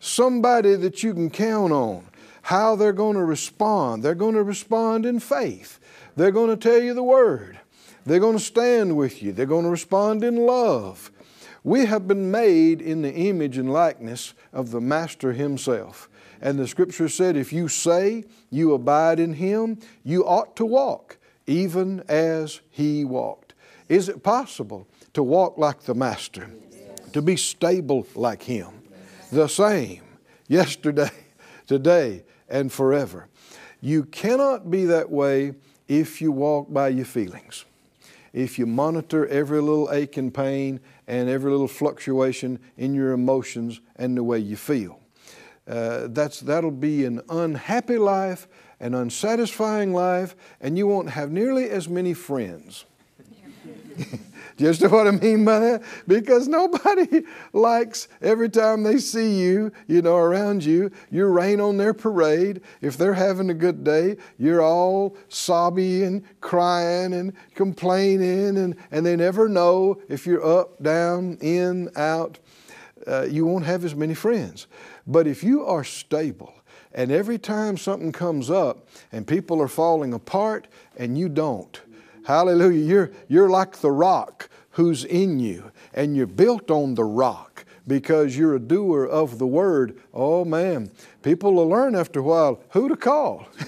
somebody 0.00 0.74
that 0.76 1.02
you 1.02 1.14
can 1.14 1.30
count 1.30 1.72
on. 1.72 2.06
How 2.42 2.76
they're 2.76 2.92
going 2.92 3.16
to 3.16 3.24
respond. 3.24 4.02
They're 4.02 4.14
going 4.14 4.34
to 4.34 4.42
respond 4.42 5.06
in 5.06 5.18
faith. 5.18 5.80
They're 6.14 6.30
going 6.30 6.50
to 6.50 6.58
tell 6.58 6.78
you 6.78 6.92
the 6.92 7.02
word. 7.02 7.58
They're 8.04 8.20
going 8.20 8.36
to 8.36 8.44
stand 8.44 8.96
with 8.96 9.22
you. 9.22 9.32
They're 9.32 9.46
going 9.46 9.64
to 9.64 9.70
respond 9.70 10.22
in 10.22 10.36
love. 10.36 11.10
We 11.62 11.86
have 11.86 12.06
been 12.06 12.30
made 12.30 12.82
in 12.82 13.00
the 13.00 13.12
image 13.12 13.56
and 13.56 13.72
likeness 13.72 14.34
of 14.52 14.70
the 14.70 14.80
Master 14.80 15.32
Himself. 15.32 16.10
And 16.42 16.58
the 16.58 16.68
scripture 16.68 17.08
said, 17.08 17.36
if 17.36 17.52
you 17.52 17.68
say 17.68 18.24
you 18.50 18.74
abide 18.74 19.18
in 19.18 19.32
Him, 19.32 19.78
you 20.02 20.24
ought 20.26 20.56
to 20.56 20.66
walk 20.66 21.16
even 21.46 22.02
as 22.08 22.60
He 22.70 23.04
walked. 23.04 23.54
Is 23.88 24.10
it 24.10 24.22
possible 24.22 24.86
to 25.14 25.22
walk 25.22 25.56
like 25.56 25.82
the 25.82 25.94
Master? 25.94 26.50
To 27.14 27.22
be 27.22 27.36
stable 27.36 28.06
like 28.14 28.42
Him? 28.42 28.82
The 29.32 29.48
same 29.48 30.02
yesterday, 30.48 31.10
today, 31.66 32.24
and 32.50 32.70
forever. 32.70 33.28
You 33.80 34.04
cannot 34.04 34.70
be 34.70 34.84
that 34.86 35.10
way 35.10 35.54
if 35.88 36.20
you 36.20 36.32
walk 36.32 36.70
by 36.72 36.88
your 36.88 37.04
feelings 37.06 37.64
if 38.34 38.58
you 38.58 38.66
monitor 38.66 39.26
every 39.28 39.62
little 39.62 39.90
ache 39.92 40.18
and 40.18 40.34
pain 40.34 40.80
and 41.06 41.30
every 41.30 41.50
little 41.52 41.68
fluctuation 41.68 42.58
in 42.76 42.92
your 42.92 43.12
emotions 43.12 43.80
and 43.96 44.16
the 44.16 44.24
way 44.24 44.38
you 44.38 44.56
feel. 44.56 45.00
Uh, 45.66 46.08
that's, 46.10 46.40
that'll 46.40 46.70
be 46.70 47.04
an 47.06 47.22
unhappy 47.30 47.96
life, 47.96 48.48
an 48.80 48.92
unsatisfying 48.92 49.94
life, 49.94 50.34
and 50.60 50.76
you 50.76 50.86
won't 50.86 51.10
have 51.10 51.30
nearly 51.30 51.70
as 51.70 51.88
many 51.88 52.12
friends. 52.12 52.84
Just 54.56 54.82
what 54.88 55.08
I 55.08 55.10
mean 55.10 55.44
by 55.44 55.58
that? 55.58 55.82
Because 56.06 56.46
nobody 56.46 57.24
likes 57.52 58.06
every 58.22 58.48
time 58.48 58.84
they 58.84 58.98
see 58.98 59.40
you, 59.40 59.72
you 59.88 60.00
know, 60.00 60.16
around 60.16 60.64
you, 60.64 60.90
you 61.10 61.26
rain 61.26 61.60
on 61.60 61.76
their 61.76 61.92
parade. 61.92 62.60
If 62.80 62.96
they're 62.96 63.14
having 63.14 63.50
a 63.50 63.54
good 63.54 63.82
day, 63.82 64.16
you're 64.38 64.62
all 64.62 65.16
sobby 65.28 66.04
and 66.04 66.22
crying 66.40 67.14
and 67.14 67.32
complaining, 67.54 68.56
and, 68.56 68.76
and 68.92 69.04
they 69.04 69.16
never 69.16 69.48
know 69.48 70.00
if 70.08 70.26
you're 70.26 70.44
up, 70.44 70.80
down, 70.82 71.36
in, 71.40 71.90
out. 71.96 72.38
Uh, 73.06 73.22
you 73.22 73.44
won't 73.44 73.64
have 73.64 73.84
as 73.84 73.94
many 73.94 74.14
friends. 74.14 74.66
But 75.06 75.26
if 75.26 75.42
you 75.42 75.64
are 75.64 75.84
stable, 75.84 76.54
and 76.94 77.10
every 77.10 77.38
time 77.38 77.76
something 77.76 78.12
comes 78.12 78.50
up 78.50 78.86
and 79.10 79.26
people 79.26 79.60
are 79.60 79.68
falling 79.68 80.14
apart 80.14 80.68
and 80.96 81.18
you 81.18 81.28
don't, 81.28 81.80
Hallelujah. 82.24 82.84
You're, 82.84 83.10
you're 83.28 83.50
like 83.50 83.78
the 83.78 83.90
rock 83.90 84.48
who's 84.70 85.04
in 85.04 85.38
you, 85.38 85.70
and 85.92 86.16
you're 86.16 86.26
built 86.26 86.70
on 86.70 86.94
the 86.94 87.04
rock 87.04 87.64
because 87.86 88.36
you're 88.36 88.56
a 88.56 88.60
doer 88.60 89.04
of 89.04 89.38
the 89.38 89.46
word. 89.46 90.00
Oh 90.12 90.44
man, 90.44 90.90
people 91.24 91.54
will 91.54 91.68
learn 91.68 91.96
after 91.96 92.20
a 92.20 92.22
while 92.22 92.60
who 92.70 92.88
to 92.88 92.96
call. 92.96 93.48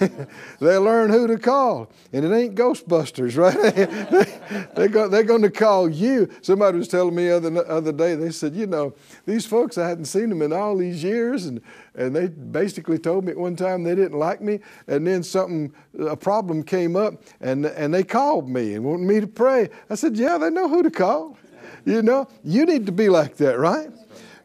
they 0.61 0.77
learn 0.77 1.09
who 1.09 1.27
to 1.27 1.37
call, 1.37 1.91
and 2.13 2.23
it 2.23 2.31
ain't 2.31 2.55
Ghostbusters, 2.55 3.35
right? 4.67 4.75
they, 4.75 4.87
go, 4.87 5.09
they're 5.09 5.23
going 5.23 5.41
to 5.41 5.49
call 5.49 5.89
you. 5.89 6.29
Somebody 6.41 6.77
was 6.77 6.87
telling 6.87 7.15
me 7.15 7.29
other 7.29 7.67
other 7.67 7.91
day. 7.91 8.15
They 8.15 8.31
said, 8.31 8.55
you 8.55 8.67
know, 8.67 8.93
these 9.25 9.45
folks 9.45 9.77
I 9.77 9.89
hadn't 9.89 10.05
seen 10.05 10.29
them 10.29 10.41
in 10.41 10.53
all 10.53 10.77
these 10.77 11.03
years, 11.03 11.47
and 11.47 11.59
and 11.95 12.15
they 12.15 12.27
basically 12.27 12.99
told 12.99 13.25
me 13.25 13.31
at 13.31 13.37
one 13.37 13.55
time 13.55 13.83
they 13.83 13.95
didn't 13.95 14.19
like 14.19 14.39
me, 14.39 14.59
and 14.87 15.05
then 15.05 15.23
something, 15.23 15.73
a 15.99 16.15
problem 16.15 16.61
came 16.61 16.95
up, 16.95 17.15
and, 17.41 17.65
and 17.65 17.91
they 17.91 18.03
called 18.03 18.47
me 18.47 18.75
and 18.75 18.85
wanted 18.85 19.07
me 19.07 19.19
to 19.19 19.27
pray. 19.27 19.69
I 19.89 19.95
said, 19.95 20.15
Yeah, 20.15 20.37
they 20.37 20.51
know 20.51 20.69
who 20.69 20.83
to 20.83 20.91
call. 20.91 21.37
You 21.85 22.03
know, 22.03 22.27
you 22.43 22.65
need 22.65 22.85
to 22.85 22.91
be 22.91 23.09
like 23.09 23.37
that, 23.37 23.57
right? 23.57 23.89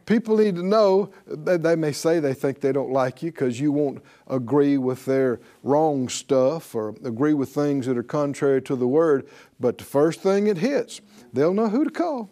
People 0.07 0.39
need 0.39 0.57
to 0.57 0.63
know 0.63 1.11
that 1.27 1.63
they 1.63 1.77
may 1.77 1.93
say 1.93 2.19
they 2.19 2.35
think 2.35 2.61
they 2.61 2.73
don't 2.73 2.91
like 2.91 3.23
you 3.23 3.31
because 3.31 3.61
you 3.61 3.71
won't 3.71 4.03
agree 4.29 4.77
with 4.77 5.05
their 5.05 5.41
wrong 5.63 6.09
stuff 6.09 6.75
or 6.75 6.91
agree 7.05 7.35
with 7.35 7.51
things 7.51 7.87
that 7.87 7.97
are 7.97 8.03
contrary 8.03 8.61
to 8.63 8.75
the 8.75 8.87
word. 8.87 9.29
But 9.61 9.79
the 9.79 9.85
first 9.85 10.21
thing 10.21 10.49
it 10.49 10.59
hits, 10.59 11.01
they'll 11.33 11.55
know 11.55 11.69
who 11.69 11.85
to 11.85 11.91
call. 11.91 12.31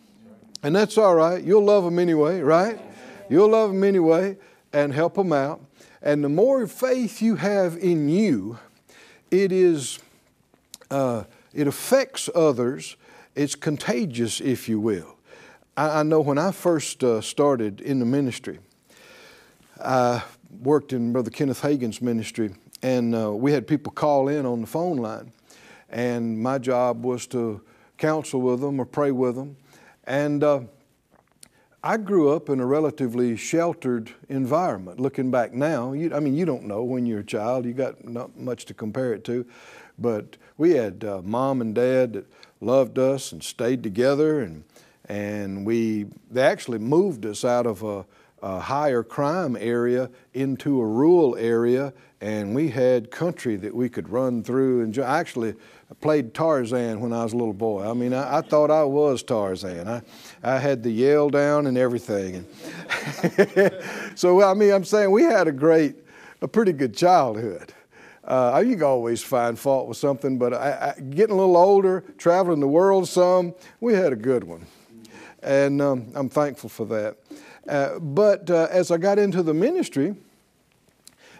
And 0.63 0.75
that's 0.75 0.99
all 0.99 1.15
right. 1.15 1.43
You'll 1.43 1.65
love 1.65 1.85
them 1.85 1.99
anyway, 1.99 2.41
right? 2.41 2.81
You'll 3.29 3.51
love 3.51 3.71
them 3.71 3.85
anyway 3.85 4.37
and 4.73 4.93
help 4.93 5.15
them 5.15 5.33
out. 5.33 5.61
And 6.03 6.25
the 6.25 6.29
more 6.29 6.67
faith 6.67 7.23
you 7.23 7.37
have 7.37 7.77
in 7.77 8.09
you, 8.09 8.59
it 9.31 9.53
is 9.53 10.01
uh, 10.91 11.25
it 11.53 11.67
affects 11.67 12.29
others. 12.35 12.97
It's 13.35 13.55
contagious, 13.55 14.41
if 14.41 14.69
you 14.69 14.81
will. 14.81 15.17
I, 15.77 16.01
I 16.01 16.03
know 16.03 16.21
when 16.21 16.39
I 16.39 16.53
first 16.53 17.03
uh, 17.05 17.21
started 17.21 17.81
in 17.81 17.99
the 17.99 18.07
ministry, 18.07 18.59
I 19.83 20.23
worked 20.63 20.93
in 20.93 21.13
Brother 21.13 21.31
Kenneth 21.31 21.61
Hagin's 21.61 22.03
ministry, 22.03 22.51
and 22.83 23.15
uh, 23.15 23.33
we 23.33 23.53
had 23.53 23.67
people 23.67 23.93
call 23.93 24.29
in 24.29 24.47
on 24.47 24.61
the 24.61 24.67
phone 24.67 24.97
line, 24.97 25.33
and 25.89 26.39
my 26.39 26.59
job 26.59 27.05
was 27.05 27.27
to 27.29 27.61
counsel 27.99 28.41
with 28.41 28.61
them 28.61 28.81
or 28.81 28.85
pray 28.85 29.11
with 29.11 29.37
them, 29.37 29.57
and 30.05 30.43
uh, 30.43 30.61
I 31.83 31.97
grew 31.97 32.31
up 32.31 32.51
in 32.51 32.61
a 32.61 32.67
relatively 32.67 33.37
sheltered 33.37 34.11
environment. 34.29 35.01
Looking 35.01 35.31
back 35.31 35.55
now, 35.55 35.93
you, 35.93 36.15
I 36.15 36.21
mean, 36.21 36.35
you 36.35 36.45
don't 36.45 36.65
know 36.65 36.83
when 36.83 37.07
you're 37.07 37.21
a 37.21 37.25
child, 37.25 37.65
you 37.65 37.73
got 37.73 38.07
not 38.07 38.37
much 38.37 38.67
to 38.67 38.75
compare 38.75 39.15
it 39.15 39.25
to, 39.25 39.47
but 39.99 40.37
we 40.59 40.73
had 40.73 41.05
uh, 41.05 41.23
mom 41.23 41.61
and 41.63 41.75
dad 41.75 42.13
that 42.15 42.27
loved 42.61 42.99
us 42.99 43.33
and 43.33 43.43
stayed 43.43 43.83
together, 43.83 44.41
and 44.41 44.65
and 45.11 45.67
we 45.67 46.07
they 46.31 46.43
actually 46.43 46.79
moved 46.79 47.27
us 47.27 47.45
out 47.45 47.67
of 47.67 47.83
a, 47.83 48.07
a 48.43 48.61
higher 48.61 49.03
crime 49.03 49.57
area 49.59 50.09
into 50.35 50.81
a 50.81 50.87
rural 50.87 51.37
area, 51.37 51.93
and 52.21 52.55
we 52.55 52.69
had 52.69 53.11
country 53.11 53.57
that 53.57 53.75
we 53.75 53.89
could 53.89 54.09
run 54.09 54.45
through. 54.45 54.83
And 54.83 54.97
actually, 54.99 55.51
I 55.91 55.95
played 56.01 56.33
Tarzan 56.33 57.01
when 57.01 57.13
I 57.13 57.25
was 57.25 57.33
a 57.33 57.37
little 57.37 57.53
boy. 57.53 57.91
I 57.91 57.93
mean, 57.93 58.15
I, 58.15 58.39
I 58.39 58.41
thought 58.41 58.71
I 58.71 58.85
was 58.85 59.25
Tarzan. 59.25 59.89
I, 59.89 60.03
I 60.45 60.59
had 60.59 60.85
the 60.85 60.93
yell 60.93 61.29
down 61.29 61.67
and 61.67 61.77
everything. 61.77 62.47
And 63.37 63.73
so, 64.15 64.45
I 64.45 64.55
mean, 64.55 64.71
I'm 64.71 64.85
saying 64.85 65.11
we 65.11 65.25
had 65.25 65.49
a 65.49 65.53
great, 65.53 65.97
a 66.41 66.47
pretty 66.47 66.73
good 66.73 66.97
childhood. 66.97 67.75
Uh, 68.23 68.63
you 68.65 68.75
can 68.75 68.85
always 68.85 69.25
find 69.25 69.59
fault 69.59 69.89
with 69.89 69.97
something, 69.97 70.39
but 70.39 70.55
I, 70.55 70.95
I, 70.97 71.01
getting 71.01 71.35
a 71.35 71.39
little 71.39 71.57
older, 71.57 72.05
traveling 72.17 72.61
the 72.61 72.69
world 72.69 73.09
some, 73.09 73.55
we 73.81 73.95
had 73.95 74.13
a 74.13 74.17
good 74.17 74.45
one. 74.45 74.65
And 75.43 75.81
um, 75.81 76.13
I'm 76.15 76.29
thankful 76.29 76.69
for 76.69 76.85
that. 76.87 77.17
Uh, 77.69 77.99
but 77.99 78.51
uh, 78.51 78.69
as 78.71 78.91
I 78.91 78.97
got 78.97 79.19
into 79.19 79.43
the 79.43 79.55
ministry, 79.55 80.15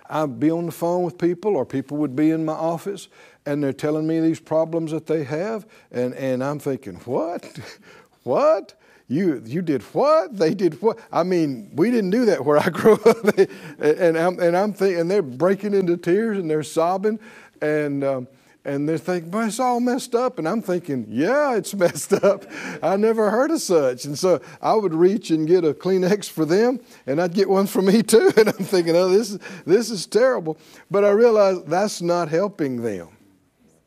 I'd 0.09 0.41
be 0.41 0.51
on 0.51 0.67
the 0.67 0.73
phone 0.73 1.05
with 1.05 1.19
people, 1.19 1.57
or 1.57 1.65
people 1.65 1.97
would 1.99 2.17
be 2.17 2.31
in 2.31 2.45
my 2.45 2.53
office, 2.53 3.09
and 3.47 3.63
they're 3.63 3.73
telling 3.73 4.07
me 4.07 4.21
these 4.21 4.41
problems 4.41 4.91
that 4.91 5.07
they 5.07 5.25
have, 5.25 5.67
and, 5.93 6.15
and 6.15 6.43
I'm 6.43 6.59
thinking, 6.59 6.97
what? 7.05 7.59
what? 8.25 8.75
You, 9.09 9.43
you 9.45 9.63
did 9.63 9.83
what? 9.95 10.37
They 10.37 10.55
did 10.55 10.81
what? 10.83 10.99
I 11.11 11.25
mean, 11.25 11.71
we 11.75 11.91
didn't 11.91 12.11
do 12.11 12.27
that 12.27 12.45
where 12.45 12.59
I 12.59 12.69
grew 12.71 12.95
up. 12.95 13.39
and, 13.81 14.17
I'm, 14.17 14.39
and 14.39 14.57
I'm 14.57 14.73
thinking, 14.73 15.01
and 15.01 15.11
they're 15.11 15.23
breaking 15.23 15.75
into 15.75 15.97
tears 15.97 16.39
and 16.39 16.49
they're 16.51 16.63
sobbing. 16.63 17.19
And, 17.61 18.05
um, 18.05 18.29
and 18.65 18.89
they're 18.89 18.99
thinking, 18.99 19.31
"But 19.31 19.49
it's 19.49 19.59
all 19.59 19.81
messed 19.81 20.15
up." 20.15 20.39
And 20.39 20.49
I'm 20.49 20.63
thinking, 20.63 21.07
"Yeah, 21.09 21.57
it's 21.57 21.75
messed 21.85 22.13
up. 22.13 22.45
I 22.83 22.97
never 22.97 23.31
heard 23.31 23.51
of 23.51 23.61
such." 23.61 24.05
And 24.05 24.19
so 24.19 24.41
I 24.61 24.75
would 24.75 24.95
reach 24.95 25.31
and 25.31 25.47
get 25.47 25.65
a 25.65 25.73
Kleenex 25.73 26.29
for 26.29 26.45
them, 26.45 26.81
and 27.07 27.21
I'd 27.21 27.35
get 27.35 27.49
one 27.49 27.67
for 27.67 27.83
me 27.83 28.03
too. 28.15 28.33
And 28.37 28.49
I'm 28.49 28.65
thinking, 28.65 28.97
"Oh, 28.97 29.09
this 29.09 29.31
is 29.31 29.39
this 29.65 29.91
is 29.91 30.07
terrible." 30.07 30.59
But 30.91 31.05
I 31.05 31.11
realized 31.11 31.67
that's 31.67 32.03
not 32.03 32.29
helping 32.29 32.83
them, 32.83 33.09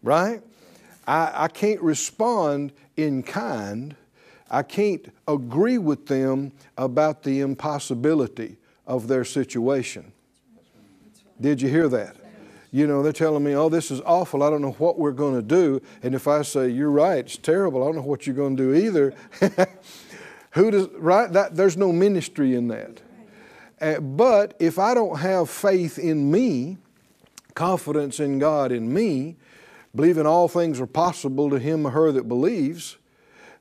right? 0.02 0.42
I, 1.06 1.32
I 1.34 1.48
can't 1.50 1.82
respond 1.82 2.72
in 2.96 3.24
kind. 3.24 3.96
I 4.50 4.64
can't 4.64 5.12
agree 5.28 5.78
with 5.78 6.06
them 6.06 6.52
about 6.78 7.24
the 7.24 7.42
impossibility 7.42 8.58
of 8.86 9.08
their 9.08 9.26
situation. 9.26 10.12
Did 11.42 11.62
you 11.62 11.70
hear 11.70 11.90
that? 11.90 12.23
You 12.74 12.88
know, 12.88 13.04
they're 13.04 13.14
telling 13.14 13.44
me, 13.44 13.56
oh, 13.56 13.70
this 13.70 13.92
is 13.92 14.02
awful. 14.02 14.42
I 14.42 14.50
don't 14.50 14.64
know 14.64 14.72
what 14.72 14.98
we're 14.98 15.12
going 15.12 15.36
to 15.36 15.44
do. 15.44 15.80
And 16.02 16.16
if 16.16 16.28
I 16.28 16.42
say, 16.42 16.70
you're 16.70 16.90
right, 16.90 17.20
it's 17.20 17.38
terrible, 17.38 17.84
I 17.84 17.86
don't 17.86 17.98
know 17.98 18.02
what 18.02 18.26
you're 18.26 18.36
going 18.36 18.58
to 18.58 18.64
do 18.64 18.74
either. 18.74 19.14
Who 20.54 20.72
does, 20.72 20.88
right? 20.98 21.32
That, 21.32 21.56
there's 21.56 21.78
no 21.78 21.92
ministry 21.92 22.56
in 22.56 22.70
that. 22.70 23.00
Uh, 23.80 24.00
but 24.00 24.56
if 24.60 24.80
I 24.80 24.96
don't 24.96 25.20
have 25.20 25.52
faith 25.52 26.00
in 26.00 26.32
me, 26.32 26.78
confidence 27.54 28.20
in 28.20 28.40
God 28.40 28.72
in 28.72 28.92
me, 28.92 29.36
believing 29.96 30.26
all 30.26 30.48
things 30.48 30.82
are 30.82 30.88
possible 30.88 31.52
to 31.52 31.60
him 31.60 31.86
or 31.86 31.92
her 31.92 32.12
that 32.12 32.28
believes, 32.28 32.98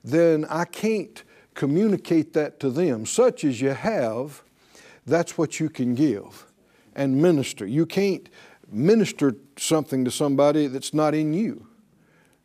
then 0.02 0.46
I 0.48 0.64
can't 0.64 1.22
communicate 1.52 2.32
that 2.32 2.58
to 2.60 2.70
them. 2.70 3.04
Such 3.04 3.44
as 3.44 3.60
you 3.60 3.70
have, 3.70 4.42
that's 5.06 5.36
what 5.36 5.60
you 5.60 5.68
can 5.68 5.94
give 5.94 6.46
and 6.94 7.20
minister. 7.20 7.66
You 7.66 7.86
can't 7.86 8.28
minister 8.72 9.36
something 9.56 10.04
to 10.04 10.10
somebody 10.10 10.66
that's 10.66 10.94
not 10.94 11.14
in 11.14 11.32
you. 11.32 11.66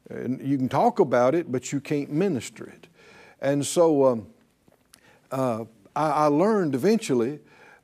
And 0.10 0.42
you 0.42 0.58
can 0.58 0.70
talk 0.70 1.00
about 1.00 1.36
it, 1.36 1.52
but 1.52 1.72
you 1.72 1.80
can't 1.80 2.12
minister 2.12 2.66
it. 2.66 2.88
And 3.42 3.66
so 3.66 4.06
um, 4.06 4.28
uh, 5.32 5.66
I, 5.96 6.10
I, 6.10 6.26
learned 6.28 6.76
eventually, 6.76 7.40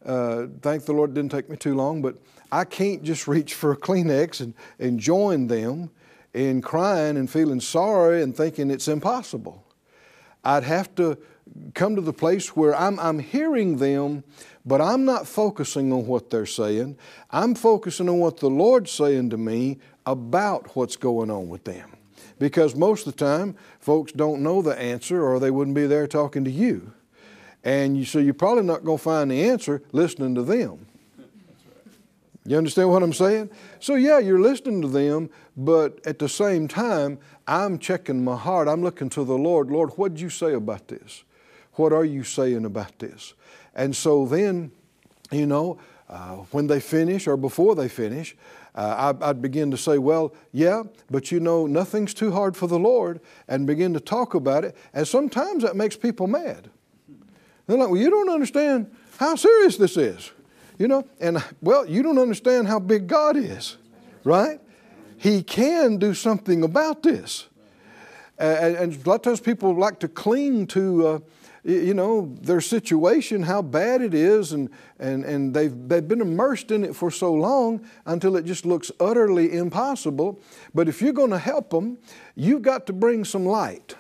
uh, 0.06 0.48
thank 0.62 0.86
the 0.86 0.94
Lord 0.94 1.12
it 1.12 1.14
didn't 1.14 1.32
take 1.32 1.50
me 1.50 1.58
too 1.58 1.76
long, 1.76 2.02
but 2.02 2.16
I 2.52 2.64
can't 2.66 3.04
just 3.04 3.28
reach 3.28 3.54
for 3.54 3.72
a 3.72 3.78
Kleenex 3.78 4.42
and, 4.42 4.54
and 4.80 5.00
join 5.00 5.48
them 5.48 5.90
in 6.34 6.62
crying 6.62 7.18
and 7.18 7.30
feeling 7.30 7.60
sorry 7.60 8.24
and 8.24 8.36
thinking 8.36 8.72
it's 8.72 8.88
impossible. 8.88 9.64
I'd 10.44 10.64
have 10.64 10.94
to 10.96 11.18
come 11.74 11.96
to 11.96 12.02
the 12.02 12.14
place 12.14 12.56
where 12.56 12.76
I'm, 12.76 13.00
I'm 13.00 13.20
hearing 13.20 13.78
them, 13.78 14.24
but 14.66 14.82
I'm 14.82 15.06
not 15.06 15.28
focusing 15.28 15.92
on 15.92 16.08
what 16.08 16.30
they're 16.30 16.46
saying. 16.46 16.98
I'm 17.32 17.56
focusing 17.56 18.10
on 18.10 18.20
what 18.20 18.38
the 18.38 18.50
Lord's 18.50 18.92
saying 18.92 19.30
to 19.32 19.38
me 19.38 19.80
about 20.06 20.76
what's 20.76 20.96
going 20.96 21.30
on 21.30 21.50
with 21.50 21.64
them. 21.64 21.92
Because 22.40 22.76
most 22.76 23.08
of 23.08 23.16
the 23.16 23.26
time, 23.26 23.56
folks 23.80 24.12
don't 24.12 24.42
know 24.42 24.62
the 24.62 24.78
answer 24.80 25.24
or 25.24 25.40
they 25.40 25.52
wouldn't 25.52 25.76
be 25.76 25.88
there 25.88 26.08
talking 26.08 26.44
to 26.46 26.52
you. 26.52 26.94
And 27.64 27.98
you, 27.98 28.06
so 28.06 28.20
you're 28.20 28.34
probably 28.34 28.64
not 28.64 28.84
going 28.84 28.98
to 28.98 29.04
find 29.04 29.32
the 29.32 29.50
answer 29.50 29.82
listening 29.92 30.36
to 30.36 30.44
them. 30.44 30.86
You 32.46 32.58
understand 32.58 32.90
what 32.90 33.04
I'm 33.04 33.14
saying? 33.14 33.52
So, 33.80 33.96
yeah, 33.96 34.20
you're 34.20 34.40
listening 34.40 34.82
to 34.82 34.90
them, 34.90 35.30
but 35.56 36.06
at 36.06 36.20
the 36.20 36.28
same 36.28 36.68
time, 36.68 37.20
I'm 37.48 37.80
checking 37.80 38.24
my 38.24 38.36
heart. 38.36 38.68
I'm 38.68 38.82
looking 38.82 39.10
to 39.12 39.24
the 39.24 39.38
Lord. 39.38 39.72
Lord, 39.72 39.92
what 39.96 40.14
did 40.14 40.22
you 40.22 40.30
say 40.30 40.54
about 40.54 40.90
this? 40.90 41.24
What 41.76 41.94
are 41.94 42.06
you 42.06 42.24
saying 42.24 42.66
about 42.66 43.00
this? 43.00 43.34
And 43.76 43.96
so 43.96 44.26
then, 44.26 44.72
you 45.32 45.46
know, 45.46 45.80
uh, 46.10 46.36
when 46.52 46.68
they 46.68 46.80
finish 46.80 47.28
or 47.28 47.38
before 47.38 47.76
they 47.76 47.88
finish, 47.88 48.36
uh, 48.76 49.14
I, 49.20 49.28
would 49.28 49.42
begin 49.42 49.72
to 49.72 49.78
say, 49.78 49.98
well, 49.98 50.34
yeah, 50.52 50.84
but 51.10 51.32
you 51.32 51.40
know, 51.40 51.68
nothing's 51.68 52.14
too 52.14 52.32
hard 52.32 52.58
for 52.58 52.68
the 52.68 52.80
Lord, 52.80 53.20
and 53.48 53.68
begin 53.68 53.94
to 53.94 54.00
talk 54.00 54.34
about 54.34 54.64
it. 54.64 54.76
And 54.94 55.08
sometimes 55.08 55.64
that 55.64 55.76
makes 55.76 55.96
people 55.96 56.28
mad. 56.28 56.70
They're 57.68 57.78
like, 57.78 57.90
well, 57.90 58.00
you 58.00 58.10
don't 58.10 58.30
understand 58.30 58.92
how 59.18 59.36
serious 59.36 59.78
this 59.78 59.96
is. 59.96 60.32
You 60.80 60.88
know, 60.88 61.08
and 61.20 61.44
well, 61.62 61.88
you 61.88 62.02
don't 62.02 62.18
understand 62.18 62.68
how 62.68 62.80
big 62.80 63.08
God 63.08 63.38
is, 63.38 63.78
right? 64.24 64.60
He 65.18 65.44
can 65.44 65.98
do 65.98 66.16
something 66.16 66.64
about 66.64 67.04
this. 67.04 67.48
And, 68.40 68.76
and 68.76 69.06
a 69.06 69.10
lot 69.10 69.16
of 69.16 69.22
times 69.22 69.40
people 69.40 69.76
like 69.76 70.00
to 70.00 70.08
cling 70.08 70.66
to, 70.68 71.08
uh, 71.08 71.20
you 71.64 71.94
know, 71.94 72.36
their 72.42 72.60
situation, 72.60 73.44
how 73.44 73.62
bad 73.62 74.02
it 74.02 74.14
is, 74.14 74.52
and, 74.52 74.70
and, 75.00 75.24
and 75.24 75.54
they've, 75.54 75.74
they've 75.88 76.08
been 76.08 76.22
immersed 76.22 76.72
in 76.72 76.84
it 76.84 76.96
for 76.96 77.10
so 77.10 77.34
long 77.34 77.82
until 78.06 78.36
it 78.36 78.46
just 78.46 78.66
looks 78.66 78.92
utterly 79.00 79.56
impossible. 79.56 80.42
But 80.74 80.90
if 80.90 81.02
you're 81.02 81.14
going 81.14 81.32
to 81.32 81.40
help 81.40 81.70
them, 81.70 81.98
you've 82.36 82.62
got 82.62 82.86
to 82.88 82.94
bring 82.94 83.24
some 83.24 83.46
light. 83.46 83.96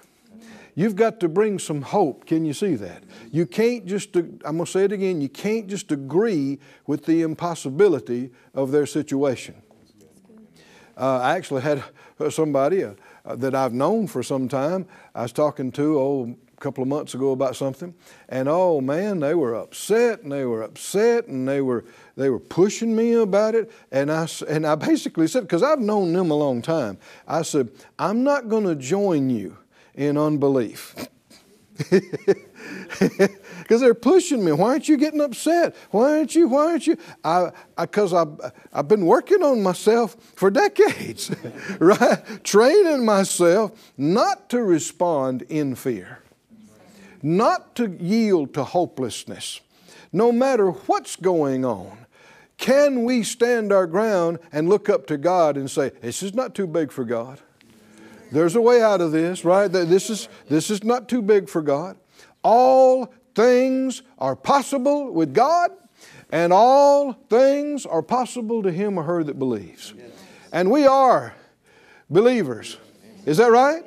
You've 0.75 0.95
got 0.95 1.19
to 1.19 1.29
bring 1.29 1.59
some 1.59 1.83
hope. 1.83 2.25
Can 2.25 2.45
you 2.45 2.53
see 2.53 2.75
that? 2.75 3.03
You 3.31 3.45
can't 3.45 3.85
just, 3.85 4.15
I'm 4.15 4.39
going 4.41 4.65
to 4.65 4.65
say 4.65 4.85
it 4.85 4.91
again, 4.91 5.21
you 5.21 5.29
can't 5.29 5.67
just 5.67 5.91
agree 5.91 6.59
with 6.87 7.05
the 7.05 7.21
impossibility 7.21 8.31
of 8.53 8.71
their 8.71 8.85
situation. 8.85 9.55
Uh, 10.97 11.19
I 11.19 11.35
actually 11.37 11.61
had 11.61 11.83
somebody 12.29 12.83
uh, 12.83 12.93
that 13.25 13.55
I've 13.55 13.73
known 13.73 14.07
for 14.07 14.21
some 14.21 14.47
time, 14.47 14.85
I 15.15 15.23
was 15.23 15.31
talking 15.31 15.71
to, 15.73 15.99
oh, 15.99 16.35
couple 16.63 16.81
of 16.81 16.87
months 16.87 17.13
ago 17.13 17.31
about 17.31 17.55
something, 17.55 17.93
and 18.29 18.47
oh 18.47 18.81
man, 18.81 19.19
they 19.19 19.35
were 19.35 19.53
upset 19.53 20.21
and 20.21 20.31
they 20.31 20.45
were 20.45 20.63
upset 20.63 21.27
and 21.27 21.47
they 21.47 21.61
were 21.61 21.83
they 22.15 22.29
were 22.29 22.39
pushing 22.39 22.95
me 22.95 23.13
about 23.13 23.53
it, 23.53 23.71
and 23.91 24.11
I 24.11 24.27
and 24.47 24.65
I 24.65 24.75
basically 24.75 25.27
said 25.27 25.41
because 25.41 25.61
I've 25.61 25.79
known 25.79 26.13
them 26.13 26.31
a 26.31 26.35
long 26.35 26.61
time, 26.61 26.97
I 27.27 27.41
said 27.41 27.69
I'm 27.99 28.23
not 28.23 28.47
going 28.47 28.63
to 28.65 28.75
join 28.75 29.29
you 29.29 29.57
in 29.93 30.17
unbelief. 30.17 30.95
Because 32.99 33.81
they're 33.81 33.93
pushing 33.93 34.43
me. 34.43 34.51
Why 34.51 34.69
aren't 34.69 34.89
you 34.89 34.97
getting 34.97 35.21
upset? 35.21 35.75
Why 35.91 36.17
aren't 36.17 36.35
you? 36.35 36.47
Why 36.47 36.71
aren't 36.71 36.85
you? 36.85 36.97
I 37.23 37.51
because 37.77 38.13
I, 38.13 38.21
I've, 38.21 38.51
I've 38.73 38.87
been 38.87 39.05
working 39.05 39.41
on 39.41 39.63
myself 39.63 40.15
for 40.35 40.51
decades, 40.51 41.33
right? 41.79 42.43
Training 42.43 43.05
myself 43.05 43.93
not 43.97 44.49
to 44.49 44.61
respond 44.61 45.43
in 45.43 45.75
fear, 45.75 46.19
not 47.23 47.75
to 47.75 47.87
yield 47.89 48.53
to 48.53 48.63
hopelessness, 48.63 49.61
no 50.11 50.31
matter 50.31 50.69
what's 50.69 51.15
going 51.15 51.65
on. 51.65 52.05
Can 52.57 53.03
we 53.03 53.23
stand 53.23 53.71
our 53.71 53.87
ground 53.87 54.39
and 54.51 54.69
look 54.69 54.89
up 54.89 55.07
to 55.07 55.17
God 55.17 55.57
and 55.57 55.71
say, 55.71 55.89
This 56.01 56.21
is 56.21 56.33
not 56.33 56.53
too 56.53 56.67
big 56.67 56.91
for 56.91 57.03
God? 57.03 57.39
There's 58.31 58.55
a 58.55 58.61
way 58.61 58.81
out 58.81 59.01
of 59.01 59.11
this, 59.11 59.45
right? 59.45 59.67
This 59.67 60.09
is, 60.09 60.27
this 60.49 60.69
is 60.69 60.83
not 60.83 61.07
too 61.07 61.21
big 61.21 61.49
for 61.49 61.61
God. 61.61 61.97
All 62.43 63.13
things 63.35 64.01
are 64.17 64.35
possible 64.35 65.11
with 65.11 65.33
God, 65.33 65.71
and 66.31 66.51
all 66.51 67.13
things 67.29 67.85
are 67.85 68.01
possible 68.01 68.63
to 68.63 68.71
him 68.71 68.97
or 68.97 69.03
her 69.03 69.23
that 69.23 69.37
believes. 69.37 69.93
And 70.51 70.71
we 70.71 70.85
are 70.85 71.35
believers. 72.09 72.77
Is 73.25 73.37
that 73.37 73.51
right? 73.51 73.83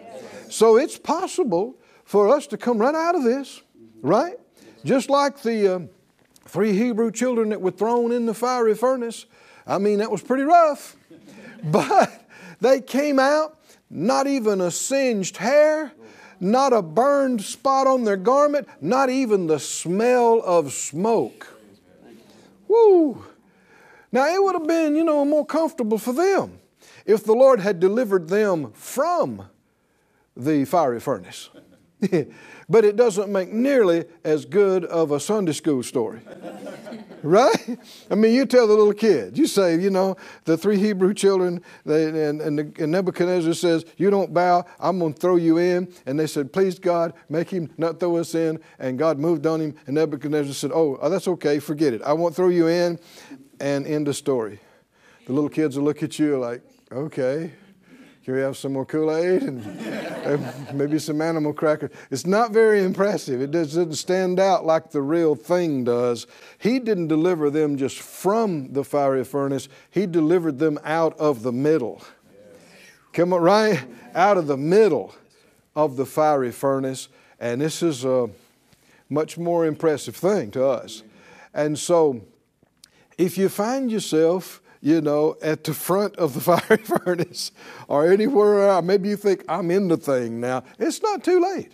So 0.48 0.76
it's 0.76 0.98
possible 0.98 1.76
for 2.06 2.34
us 2.34 2.46
to 2.46 2.56
come 2.56 2.78
right 2.78 2.94
out 2.94 3.14
of 3.16 3.24
this, 3.24 3.60
right? 4.00 4.38
Just 4.84 5.10
like 5.10 5.42
the 5.42 5.74
uh, 5.74 5.80
three 6.46 6.72
Hebrew 6.72 7.10
children 7.10 7.50
that 7.50 7.60
were 7.60 7.72
thrown 7.72 8.12
in 8.12 8.24
the 8.24 8.32
fiery 8.32 8.74
furnace. 8.74 9.26
I 9.66 9.78
mean, 9.78 9.98
that 9.98 10.10
was 10.10 10.22
pretty 10.22 10.44
rough. 10.44 10.96
But 11.64 12.28
they 12.60 12.80
came 12.80 13.18
out 13.18 13.58
not 13.90 14.28
even 14.28 14.60
a 14.60 14.70
singed 14.70 15.38
hair, 15.38 15.90
not 16.38 16.72
a 16.72 16.82
burned 16.82 17.42
spot 17.42 17.88
on 17.88 18.04
their 18.04 18.18
garment, 18.18 18.68
not 18.80 19.08
even 19.08 19.48
the 19.48 19.58
smell 19.58 20.42
of 20.44 20.72
smoke. 20.72 21.48
Woo! 22.68 23.24
Now 24.12 24.32
it 24.32 24.40
would 24.40 24.54
have 24.54 24.66
been, 24.66 24.94
you 24.94 25.02
know, 25.02 25.24
more 25.24 25.46
comfortable 25.46 25.98
for 25.98 26.12
them 26.12 26.60
if 27.04 27.24
the 27.24 27.32
Lord 27.32 27.58
had 27.58 27.80
delivered 27.80 28.28
them 28.28 28.70
from 28.72 29.48
the 30.36 30.66
fiery 30.66 31.00
furnace. 31.00 31.48
but 32.68 32.84
it 32.84 32.96
doesn't 32.96 33.32
make 33.32 33.52
nearly 33.52 34.04
as 34.24 34.44
good 34.44 34.84
of 34.84 35.12
a 35.12 35.20
Sunday 35.20 35.52
school 35.52 35.82
story. 35.82 36.20
right? 37.22 37.78
I 38.10 38.14
mean, 38.14 38.34
you 38.34 38.46
tell 38.46 38.66
the 38.66 38.74
little 38.74 38.92
kid, 38.92 39.38
you 39.38 39.46
say, 39.46 39.78
you 39.80 39.90
know, 39.90 40.16
the 40.44 40.56
three 40.56 40.78
Hebrew 40.78 41.14
children, 41.14 41.62
they, 41.84 42.04
and, 42.04 42.40
and, 42.40 42.58
the, 42.58 42.82
and 42.82 42.92
Nebuchadnezzar 42.92 43.54
says, 43.54 43.84
You 43.96 44.10
don't 44.10 44.32
bow, 44.34 44.64
I'm 44.78 44.98
going 44.98 45.14
to 45.14 45.20
throw 45.20 45.36
you 45.36 45.58
in. 45.58 45.92
And 46.04 46.18
they 46.18 46.26
said, 46.26 46.52
Please, 46.52 46.78
God, 46.78 47.14
make 47.28 47.50
him 47.50 47.72
not 47.78 47.98
throw 47.98 48.16
us 48.16 48.34
in. 48.34 48.60
And 48.78 48.98
God 48.98 49.18
moved 49.18 49.46
on 49.46 49.60
him, 49.60 49.74
and 49.86 49.94
Nebuchadnezzar 49.94 50.54
said, 50.54 50.70
Oh, 50.72 50.98
oh 51.00 51.08
that's 51.08 51.28
okay, 51.28 51.58
forget 51.58 51.94
it. 51.94 52.02
I 52.02 52.12
won't 52.12 52.34
throw 52.34 52.48
you 52.48 52.68
in. 52.68 52.98
And 53.58 53.86
end 53.86 54.06
of 54.06 54.16
story. 54.16 54.60
The 55.26 55.32
little 55.32 55.48
kids 55.48 55.78
will 55.78 55.84
look 55.84 56.02
at 56.02 56.18
you 56.18 56.38
like, 56.38 56.62
Okay. 56.92 57.52
Can 58.26 58.34
we 58.34 58.40
have 58.40 58.56
some 58.56 58.72
more 58.72 58.84
Kool 58.84 59.14
Aid 59.14 59.44
and 59.44 60.74
maybe 60.74 60.98
some 60.98 61.20
animal 61.20 61.52
crackers? 61.52 61.92
It's 62.10 62.26
not 62.26 62.50
very 62.50 62.82
impressive. 62.82 63.40
It 63.40 63.52
doesn't 63.52 63.94
stand 63.94 64.40
out 64.40 64.66
like 64.66 64.90
the 64.90 65.00
real 65.00 65.36
thing 65.36 65.84
does. 65.84 66.26
He 66.58 66.80
didn't 66.80 67.06
deliver 67.06 67.50
them 67.50 67.76
just 67.76 68.00
from 68.00 68.72
the 68.72 68.82
fiery 68.82 69.22
furnace, 69.22 69.68
He 69.92 70.06
delivered 70.06 70.58
them 70.58 70.76
out 70.82 71.16
of 71.20 71.44
the 71.44 71.52
middle. 71.52 72.02
Come 73.12 73.32
on, 73.32 73.42
right 73.42 73.84
out 74.12 74.38
of 74.38 74.48
the 74.48 74.56
middle 74.56 75.14
of 75.76 75.94
the 75.94 76.04
fiery 76.04 76.50
furnace. 76.50 77.06
And 77.38 77.60
this 77.60 77.80
is 77.80 78.04
a 78.04 78.28
much 79.08 79.38
more 79.38 79.66
impressive 79.66 80.16
thing 80.16 80.50
to 80.50 80.66
us. 80.66 81.04
And 81.54 81.78
so, 81.78 82.22
if 83.18 83.38
you 83.38 83.48
find 83.48 83.88
yourself, 83.88 84.60
you 84.80 85.00
know, 85.00 85.36
at 85.42 85.64
the 85.64 85.74
front 85.74 86.16
of 86.16 86.34
the 86.34 86.40
fiery 86.58 86.82
furnace 86.82 87.52
or 87.88 88.10
anywhere, 88.10 88.80
maybe 88.82 89.08
you 89.08 89.16
think, 89.16 89.44
I'm 89.48 89.70
in 89.70 89.88
the 89.88 89.96
thing 89.96 90.40
now, 90.40 90.64
it's 90.78 91.02
not 91.02 91.24
too 91.24 91.40
late. 91.40 91.72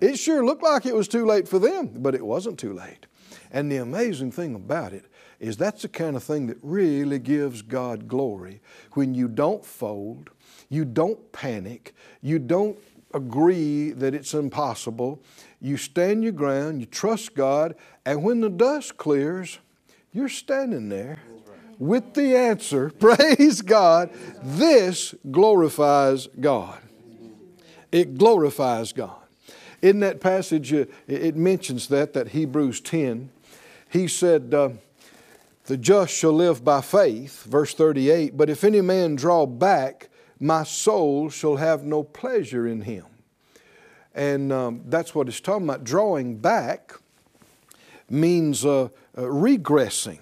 It 0.00 0.18
sure 0.18 0.44
looked 0.44 0.62
like 0.62 0.86
it 0.86 0.94
was 0.94 1.08
too 1.08 1.26
late 1.26 1.48
for 1.48 1.58
them, 1.58 1.90
but 1.96 2.14
it 2.14 2.24
wasn't 2.24 2.58
too 2.58 2.72
late. 2.72 3.06
And 3.50 3.70
the 3.70 3.78
amazing 3.78 4.32
thing 4.32 4.54
about 4.54 4.92
it 4.92 5.06
is 5.40 5.56
that's 5.56 5.82
the 5.82 5.88
kind 5.88 6.16
of 6.16 6.22
thing 6.22 6.46
that 6.46 6.58
really 6.62 7.18
gives 7.18 7.62
God 7.62 8.08
glory 8.08 8.60
when 8.92 9.14
you 9.14 9.28
don't 9.28 9.64
fold, 9.64 10.30
you 10.68 10.84
don't 10.84 11.32
panic, 11.32 11.94
you 12.20 12.38
don't 12.38 12.78
agree 13.14 13.90
that 13.92 14.14
it's 14.14 14.34
impossible. 14.34 15.22
You 15.60 15.76
stand 15.76 16.22
your 16.22 16.32
ground, 16.32 16.80
you 16.80 16.86
trust 16.86 17.34
God, 17.34 17.74
and 18.04 18.22
when 18.22 18.40
the 18.40 18.50
dust 18.50 18.96
clears, 18.96 19.58
you're 20.12 20.28
standing 20.28 20.88
there 20.88 21.18
with 21.78 22.14
the 22.14 22.36
answer. 22.36 22.90
Praise 22.98 23.62
God. 23.62 24.10
This 24.42 25.14
glorifies 25.30 26.26
God. 26.40 26.78
It 27.90 28.18
glorifies 28.18 28.92
God. 28.92 29.16
In 29.80 30.00
that 30.00 30.20
passage, 30.20 30.72
uh, 30.72 30.86
it 31.06 31.36
mentions 31.36 31.88
that, 31.88 32.12
that 32.12 32.28
Hebrews 32.28 32.80
10. 32.80 33.30
He 33.88 34.08
said, 34.08 34.52
uh, 34.52 34.70
The 35.64 35.76
just 35.76 36.12
shall 36.12 36.32
live 36.32 36.64
by 36.64 36.80
faith, 36.80 37.44
verse 37.44 37.74
38, 37.74 38.36
but 38.36 38.50
if 38.50 38.64
any 38.64 38.80
man 38.80 39.14
draw 39.14 39.46
back, 39.46 40.08
my 40.40 40.64
soul 40.64 41.30
shall 41.30 41.56
have 41.56 41.84
no 41.84 42.02
pleasure 42.02 42.66
in 42.66 42.82
him. 42.82 43.06
And 44.14 44.52
um, 44.52 44.82
that's 44.86 45.14
what 45.14 45.28
it's 45.28 45.40
talking 45.40 45.68
about. 45.68 45.84
Drawing 45.84 46.36
back 46.36 46.92
means 48.10 48.64
uh, 48.64 48.84
uh, 48.84 48.88
regressing. 49.16 50.18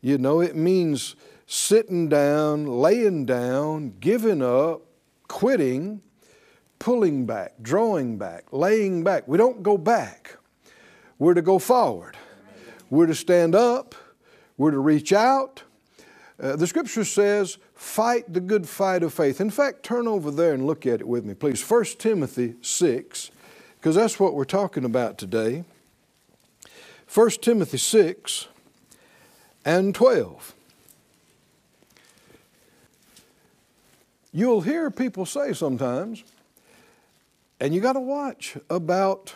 You 0.00 0.18
know, 0.18 0.40
it 0.40 0.56
means 0.56 1.14
sitting 1.46 2.08
down, 2.08 2.66
laying 2.66 3.26
down, 3.26 3.94
giving 4.00 4.42
up, 4.42 4.82
quitting, 5.28 6.00
pulling 6.78 7.26
back, 7.26 7.54
drawing 7.60 8.16
back, 8.16 8.44
laying 8.52 9.04
back. 9.04 9.28
We 9.28 9.36
don't 9.36 9.62
go 9.62 9.76
back. 9.76 10.36
We're 11.18 11.34
to 11.34 11.42
go 11.42 11.58
forward. 11.58 12.16
We're 12.88 13.06
to 13.06 13.14
stand 13.14 13.54
up. 13.54 13.94
We're 14.56 14.70
to 14.70 14.78
reach 14.78 15.12
out. 15.12 15.62
Uh, 16.40 16.56
the 16.56 16.66
scripture 16.66 17.04
says, 17.04 17.58
fight 17.74 18.32
the 18.32 18.40
good 18.40 18.66
fight 18.66 19.02
of 19.02 19.12
faith. 19.12 19.40
In 19.40 19.50
fact, 19.50 19.82
turn 19.82 20.08
over 20.08 20.30
there 20.30 20.54
and 20.54 20.66
look 20.66 20.86
at 20.86 21.00
it 21.00 21.06
with 21.06 21.24
me, 21.24 21.34
please. 21.34 21.62
1 21.62 21.84
Timothy 21.98 22.54
6, 22.62 23.30
because 23.76 23.94
that's 23.94 24.18
what 24.18 24.34
we're 24.34 24.44
talking 24.44 24.84
about 24.84 25.18
today. 25.18 25.64
1 27.12 27.30
Timothy 27.42 27.76
6 27.76 28.48
and 29.64 29.94
12. 29.94 30.54
You'll 34.32 34.60
hear 34.60 34.90
people 34.90 35.26
say 35.26 35.52
sometimes, 35.52 36.22
and 37.58 37.74
you 37.74 37.80
got 37.80 37.94
to 37.94 38.00
watch 38.00 38.56
about 38.68 39.34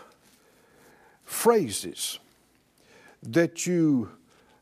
phrases 1.25 2.21
that 3.23 3.67
you 3.67 4.11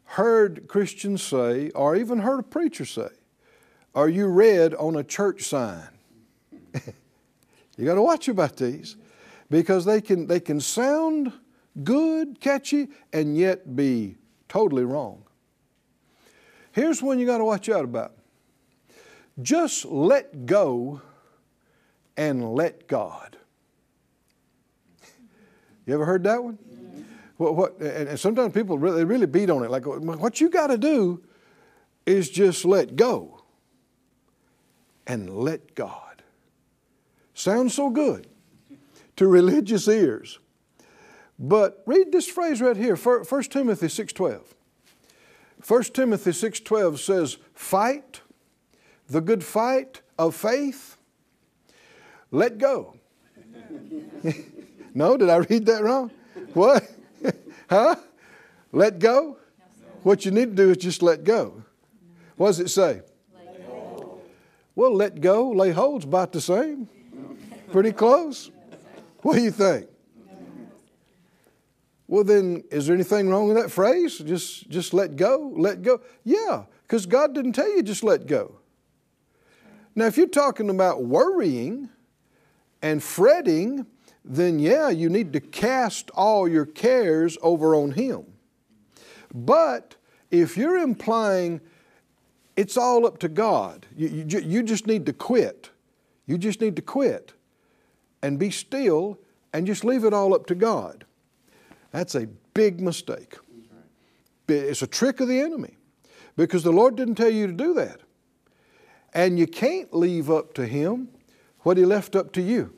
heard 0.04 0.68
Christians 0.68 1.22
say, 1.22 1.70
or 1.70 1.96
even 1.96 2.20
heard 2.20 2.40
a 2.40 2.42
preacher 2.42 2.84
say, 2.84 3.08
or 3.94 4.08
you 4.08 4.26
read 4.26 4.74
on 4.74 4.96
a 4.96 5.04
church 5.04 5.42
sign. 5.42 5.88
you 7.76 7.84
got 7.84 7.94
to 7.94 8.02
watch 8.02 8.28
about 8.28 8.56
these 8.56 8.96
because 9.50 9.84
they 9.84 10.00
can, 10.00 10.26
they 10.26 10.40
can 10.40 10.60
sound 10.60 11.32
good, 11.84 12.40
catchy, 12.40 12.88
and 13.12 13.36
yet 13.36 13.76
be 13.76 14.16
totally 14.48 14.84
wrong. 14.84 15.24
Here's 16.72 17.02
one 17.02 17.18
you 17.18 17.26
got 17.26 17.38
to 17.38 17.44
watch 17.44 17.68
out 17.68 17.84
about 17.84 18.12
just 19.40 19.84
let 19.86 20.44
go 20.46 21.00
and 22.16 22.54
let 22.54 22.86
God. 22.86 23.36
You 25.86 25.94
ever 25.94 26.04
heard 26.04 26.24
that 26.24 26.42
one? 26.44 26.58
What, 27.38 27.56
what, 27.56 27.80
and 27.80 28.18
sometimes 28.20 28.52
people 28.52 28.78
really, 28.78 28.98
they 28.98 29.04
really 29.04 29.26
beat 29.26 29.50
on 29.50 29.64
it. 29.64 29.70
Like, 29.70 29.86
what 29.86 30.40
you 30.40 30.48
got 30.48 30.68
to 30.68 30.78
do 30.78 31.22
is 32.06 32.30
just 32.30 32.64
let 32.64 32.94
go 32.94 33.42
and 35.06 35.34
let 35.36 35.74
God. 35.74 36.22
Sounds 37.34 37.74
so 37.74 37.90
good 37.90 38.28
to 39.16 39.26
religious 39.26 39.88
ears. 39.88 40.38
But 41.38 41.82
read 41.86 42.12
this 42.12 42.28
phrase 42.28 42.60
right 42.60 42.76
here, 42.76 42.94
1 42.94 43.24
Timothy 43.44 43.86
6.12. 43.86 44.42
1 45.66 45.82
Timothy 45.84 46.30
6.12 46.30 46.98
says, 46.98 47.38
fight 47.54 48.20
the 49.08 49.20
good 49.20 49.44
fight 49.44 50.00
of 50.18 50.34
faith, 50.34 50.96
let 52.30 52.58
go. 52.58 52.96
no, 54.94 55.16
did 55.16 55.28
I 55.28 55.36
read 55.36 55.66
that 55.66 55.82
wrong? 55.82 56.10
What? 56.54 56.90
huh? 57.70 57.96
Let 58.72 58.98
go? 58.98 59.36
What 60.02 60.24
you 60.24 60.30
need 60.30 60.50
to 60.50 60.54
do 60.54 60.70
is 60.70 60.78
just 60.78 61.02
let 61.02 61.24
go. 61.24 61.62
What 62.36 62.48
does 62.48 62.60
it 62.60 62.70
say? 62.70 63.02
Well, 64.74 64.94
let 64.94 65.20
go, 65.20 65.50
lay 65.50 65.70
hold's 65.70 66.06
about 66.06 66.32
the 66.32 66.40
same. 66.40 66.88
Pretty 67.70 67.92
close. 67.92 68.50
What 69.20 69.36
do 69.36 69.42
you 69.42 69.50
think? 69.50 69.88
Well, 72.12 72.24
then, 72.24 72.62
is 72.70 72.86
there 72.86 72.94
anything 72.94 73.30
wrong 73.30 73.48
with 73.48 73.56
that 73.56 73.70
phrase? 73.70 74.18
Just, 74.18 74.68
just 74.68 74.92
let 74.92 75.16
go, 75.16 75.50
let 75.56 75.80
go. 75.80 76.02
Yeah, 76.24 76.64
because 76.82 77.06
God 77.06 77.34
didn't 77.34 77.54
tell 77.54 77.74
you 77.74 77.82
just 77.82 78.04
let 78.04 78.26
go. 78.26 78.56
Now, 79.94 80.04
if 80.04 80.18
you're 80.18 80.26
talking 80.26 80.68
about 80.68 81.04
worrying 81.04 81.88
and 82.82 83.02
fretting, 83.02 83.86
then 84.26 84.58
yeah, 84.58 84.90
you 84.90 85.08
need 85.08 85.32
to 85.32 85.40
cast 85.40 86.10
all 86.10 86.46
your 86.46 86.66
cares 86.66 87.38
over 87.40 87.74
on 87.74 87.92
Him. 87.92 88.26
But 89.32 89.96
if 90.30 90.54
you're 90.54 90.76
implying 90.76 91.62
it's 92.56 92.76
all 92.76 93.06
up 93.06 93.20
to 93.20 93.28
God, 93.30 93.86
you, 93.96 94.08
you, 94.08 94.38
you 94.40 94.62
just 94.62 94.86
need 94.86 95.06
to 95.06 95.14
quit. 95.14 95.70
You 96.26 96.36
just 96.36 96.60
need 96.60 96.76
to 96.76 96.82
quit 96.82 97.32
and 98.20 98.38
be 98.38 98.50
still 98.50 99.18
and 99.54 99.66
just 99.66 99.82
leave 99.82 100.04
it 100.04 100.12
all 100.12 100.34
up 100.34 100.44
to 100.48 100.54
God. 100.54 101.06
That's 101.92 102.14
a 102.14 102.26
big 102.54 102.80
mistake. 102.80 103.36
It's 104.48 104.82
a 104.82 104.86
trick 104.86 105.20
of 105.20 105.28
the 105.28 105.40
enemy 105.40 105.76
because 106.36 106.62
the 106.62 106.72
Lord 106.72 106.96
didn't 106.96 107.14
tell 107.14 107.30
you 107.30 107.46
to 107.46 107.52
do 107.52 107.74
that. 107.74 108.00
And 109.14 109.38
you 109.38 109.46
can't 109.46 109.94
leave 109.94 110.30
up 110.30 110.54
to 110.54 110.66
Him 110.66 111.08
what 111.60 111.76
He 111.76 111.84
left 111.84 112.16
up 112.16 112.32
to 112.32 112.42
you. 112.42 112.74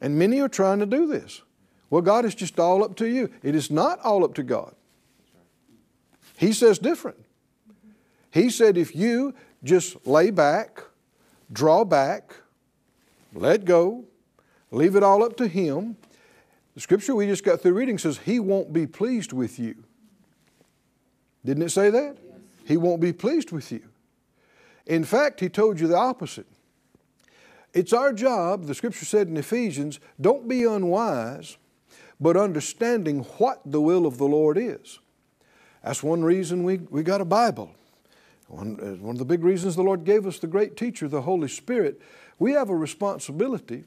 And 0.00 0.18
many 0.18 0.40
are 0.40 0.48
trying 0.48 0.80
to 0.80 0.86
do 0.86 1.06
this. 1.06 1.42
Well, 1.90 2.02
God 2.02 2.24
is 2.24 2.34
just 2.34 2.58
all 2.58 2.82
up 2.82 2.96
to 2.96 3.06
you. 3.06 3.30
It 3.42 3.54
is 3.54 3.70
not 3.70 4.00
all 4.00 4.24
up 4.24 4.34
to 4.34 4.42
God. 4.42 4.74
He 6.36 6.52
says 6.52 6.78
different. 6.78 7.24
He 8.30 8.50
said 8.50 8.76
if 8.76 8.96
you 8.96 9.34
just 9.62 10.06
lay 10.06 10.30
back, 10.30 10.82
draw 11.52 11.84
back, 11.84 12.34
let 13.32 13.64
go, 13.64 14.04
leave 14.70 14.96
it 14.96 15.02
all 15.02 15.22
up 15.22 15.36
to 15.36 15.46
Him, 15.46 15.96
the 16.74 16.80
scripture 16.80 17.14
we 17.14 17.26
just 17.26 17.44
got 17.44 17.60
through 17.60 17.74
reading 17.74 17.98
says 17.98 18.18
He 18.18 18.40
won't 18.40 18.72
be 18.72 18.86
pleased 18.86 19.32
with 19.32 19.58
you. 19.58 19.84
Didn't 21.44 21.62
it 21.62 21.70
say 21.70 21.90
that? 21.90 22.16
Yes. 22.26 22.38
He 22.66 22.76
won't 22.76 23.00
be 23.00 23.12
pleased 23.12 23.52
with 23.52 23.70
you. 23.70 23.82
In 24.86 25.04
fact, 25.04 25.40
He 25.40 25.48
told 25.48 25.78
you 25.78 25.86
the 25.86 25.96
opposite. 25.96 26.46
It's 27.72 27.92
our 27.92 28.12
job, 28.12 28.66
the 28.66 28.74
scripture 28.74 29.04
said 29.04 29.26
in 29.28 29.36
Ephesians, 29.36 29.98
don't 30.20 30.48
be 30.48 30.64
unwise, 30.64 31.56
but 32.20 32.36
understanding 32.36 33.20
what 33.38 33.60
the 33.64 33.80
will 33.80 34.06
of 34.06 34.18
the 34.18 34.26
Lord 34.26 34.56
is. 34.56 35.00
That's 35.82 36.02
one 36.02 36.22
reason 36.22 36.62
we, 36.62 36.78
we 36.78 37.02
got 37.02 37.20
a 37.20 37.24
Bible. 37.24 37.74
One, 38.46 38.78
uh, 38.80 39.02
one 39.02 39.16
of 39.16 39.18
the 39.18 39.24
big 39.24 39.42
reasons 39.42 39.74
the 39.74 39.82
Lord 39.82 40.04
gave 40.04 40.26
us 40.26 40.38
the 40.38 40.46
great 40.46 40.76
teacher, 40.76 41.08
the 41.08 41.22
Holy 41.22 41.48
Spirit. 41.48 42.00
We 42.38 42.52
have 42.52 42.70
a 42.70 42.76
responsibility 42.76 43.84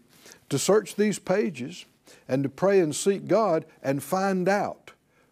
to 0.49 0.59
search 0.59 0.95
these 0.95 1.17
pages 1.17 1.85
and 2.27 2.43
to 2.43 2.49
pray 2.49 2.79
and 2.79 2.95
seek 2.95 3.27
God 3.27 3.65
and 3.81 4.03
find 4.03 4.47
out 4.47 4.91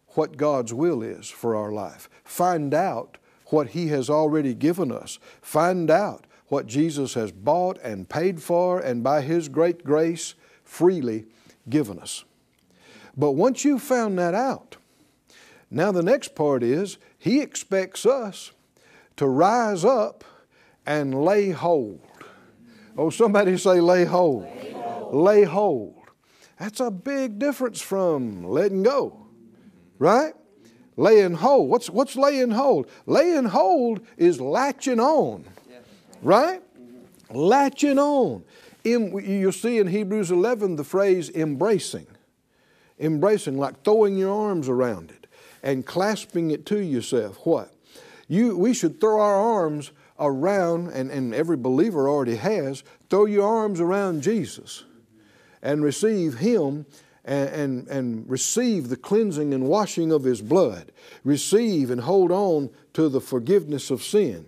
what 0.10 0.38
God's 0.38 0.74
will 0.74 1.02
is 1.02 1.30
for 1.30 1.56
our 1.56 1.72
life. 1.72 2.10
Find 2.24 2.74
out 2.74 3.18
what 3.48 3.70
He 3.70 3.88
has 3.88 4.10
already 4.10 4.54
given 4.54 4.92
us. 4.92 5.20
Find 5.42 5.92
out 5.92 6.26
what 6.48 6.68
Jesus 6.68 7.16
has 7.16 7.32
bought 7.32 7.78
and 7.84 8.08
paid 8.08 8.42
for 8.42 8.80
and 8.80 9.04
by 9.04 9.22
His 9.22 9.50
great 9.50 9.84
grace 9.84 10.36
freely 10.64 11.26
given 11.70 12.00
us. 12.00 12.24
But 13.18 13.32
once 13.32 13.66
you've 13.66 13.82
found 13.82 14.18
that 14.20 14.34
out, 14.34 14.78
now 15.70 15.92
the 15.92 16.04
next 16.04 16.36
part 16.36 16.64
is 16.64 16.98
He 17.18 17.42
expects 17.42 18.06
us 18.06 18.52
to 19.18 19.28
rise 19.28 19.84
up 19.84 20.24
and 20.86 21.24
lay 21.24 21.50
hold 21.50 22.02
Oh, 22.98 23.10
somebody 23.10 23.58
say 23.58 23.82
lay 23.82 24.06
hold. 24.06 24.44
Lay 24.44 24.72
hold. 24.72 25.14
Lay 25.14 25.44
hold. 25.44 25.96
That's 26.60 26.80
a 26.80 26.90
big 26.90 27.38
difference 27.38 27.82
from 27.82 28.46
letting 28.46 28.84
go, 28.84 29.26
right? 30.00 30.34
Laying 30.96 31.34
hold. 31.34 31.70
What's, 31.70 31.90
what's 31.90 32.16
laying 32.16 32.52
hold? 32.52 32.90
Laying 33.06 33.46
hold 33.46 34.06
is 34.16 34.40
latching 34.40 35.00
on, 35.00 35.44
right? 36.22 36.62
Latching 37.30 38.00
on. 38.00 38.44
In, 38.86 39.18
you'll 39.18 39.52
see 39.52 39.80
in 39.80 39.88
Hebrews 39.88 40.32
11 40.32 40.78
the 40.78 40.84
phrase 40.84 41.30
embracing. 41.30 42.08
Embracing, 43.00 43.58
like 43.58 43.84
throwing 43.84 44.16
your 44.16 44.34
arms 44.34 44.70
around 44.70 45.12
it 45.12 45.28
and 45.62 45.86
clasping 45.86 46.52
it 46.52 46.66
to 46.68 46.80
yourself. 46.80 47.38
What? 47.46 47.74
You, 48.30 48.58
we 48.58 48.74
should 48.74 49.02
throw 49.02 49.20
our 49.20 49.36
arms 49.36 49.92
around, 50.18 50.92
and, 50.92 51.12
and 51.12 51.36
every 51.36 51.58
believer 51.58 52.08
already 52.08 52.38
has, 52.38 52.84
throw 53.10 53.26
your 53.26 53.46
arms 53.46 53.82
around 53.82 54.22
Jesus 54.22 54.86
and 55.66 55.84
receive 55.84 56.38
Him 56.38 56.86
and, 57.26 57.50
and, 57.50 57.88
and, 57.88 58.30
receive 58.30 58.88
the 58.88 58.96
cleansing 58.96 59.52
and 59.52 59.68
washing 59.68 60.12
of 60.12 60.24
His 60.24 60.44
blood. 60.44 60.92
Receive 61.24 61.90
and 61.90 62.00
hold 62.00 62.32
on 62.32 62.70
to 62.94 63.10
the 63.10 63.20
forgiveness 63.20 63.90
of 63.90 64.04
sin. 64.04 64.46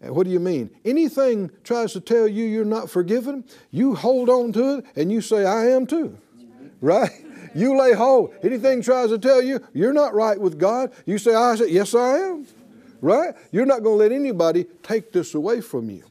What 0.00 0.24
do 0.24 0.30
you 0.30 0.38
mean? 0.38 0.70
Anything 0.84 1.50
tries 1.64 1.94
to 1.94 2.00
tell 2.00 2.28
you 2.28 2.44
you're 2.44 2.64
not 2.66 2.90
forgiven, 2.90 3.44
you 3.70 3.94
hold 3.94 4.28
on 4.28 4.52
to 4.52 4.78
it 4.78 4.84
and 4.94 5.10
you 5.10 5.20
say, 5.22 5.44
I 5.44 5.70
am 5.70 5.86
too. 5.86 6.18
Right? 6.80 7.10
You 7.54 7.76
lay 7.76 7.94
hold. 7.94 8.34
Anything 8.42 8.82
tries 8.82 9.08
to 9.08 9.18
tell 9.18 9.42
you 9.42 9.60
you're 9.72 9.94
not 9.94 10.14
right 10.14 10.38
with 10.38 10.58
God, 10.58 10.92
you 11.06 11.18
say, 11.18 11.34
I 11.34 11.56
say, 11.56 11.70
yes, 11.70 11.94
I 11.94 12.18
am. 12.18 12.46
Right? 13.00 13.34
You're 13.52 13.66
not 13.66 13.82
going 13.82 13.94
to 13.98 14.04
let 14.04 14.12
anybody 14.12 14.66
take 14.82 15.12
this 15.12 15.34
away 15.34 15.62
from 15.62 15.88
you. 15.88 16.04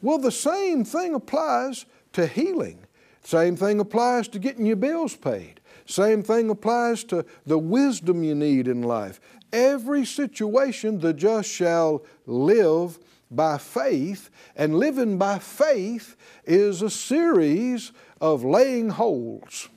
Well, 0.00 0.18
the 0.18 0.30
same 0.30 0.84
thing 0.84 1.14
applies 1.14 1.84
to 2.12 2.26
healing. 2.26 2.83
Same 3.24 3.56
thing 3.56 3.80
applies 3.80 4.28
to 4.28 4.38
getting 4.38 4.66
your 4.66 4.76
bills 4.76 5.16
paid. 5.16 5.60
Same 5.86 6.22
thing 6.22 6.50
applies 6.50 7.04
to 7.04 7.24
the 7.46 7.58
wisdom 7.58 8.22
you 8.22 8.34
need 8.34 8.68
in 8.68 8.82
life. 8.82 9.20
Every 9.52 10.04
situation 10.04 11.00
the 11.00 11.14
just 11.14 11.48
shall 11.48 12.04
live 12.26 12.98
by 13.30 13.58
faith, 13.58 14.30
and 14.54 14.78
living 14.78 15.18
by 15.18 15.38
faith 15.38 16.16
is 16.44 16.82
a 16.82 16.90
series 16.90 17.92
of 18.20 18.44
laying 18.44 18.90
holds. 18.90 19.68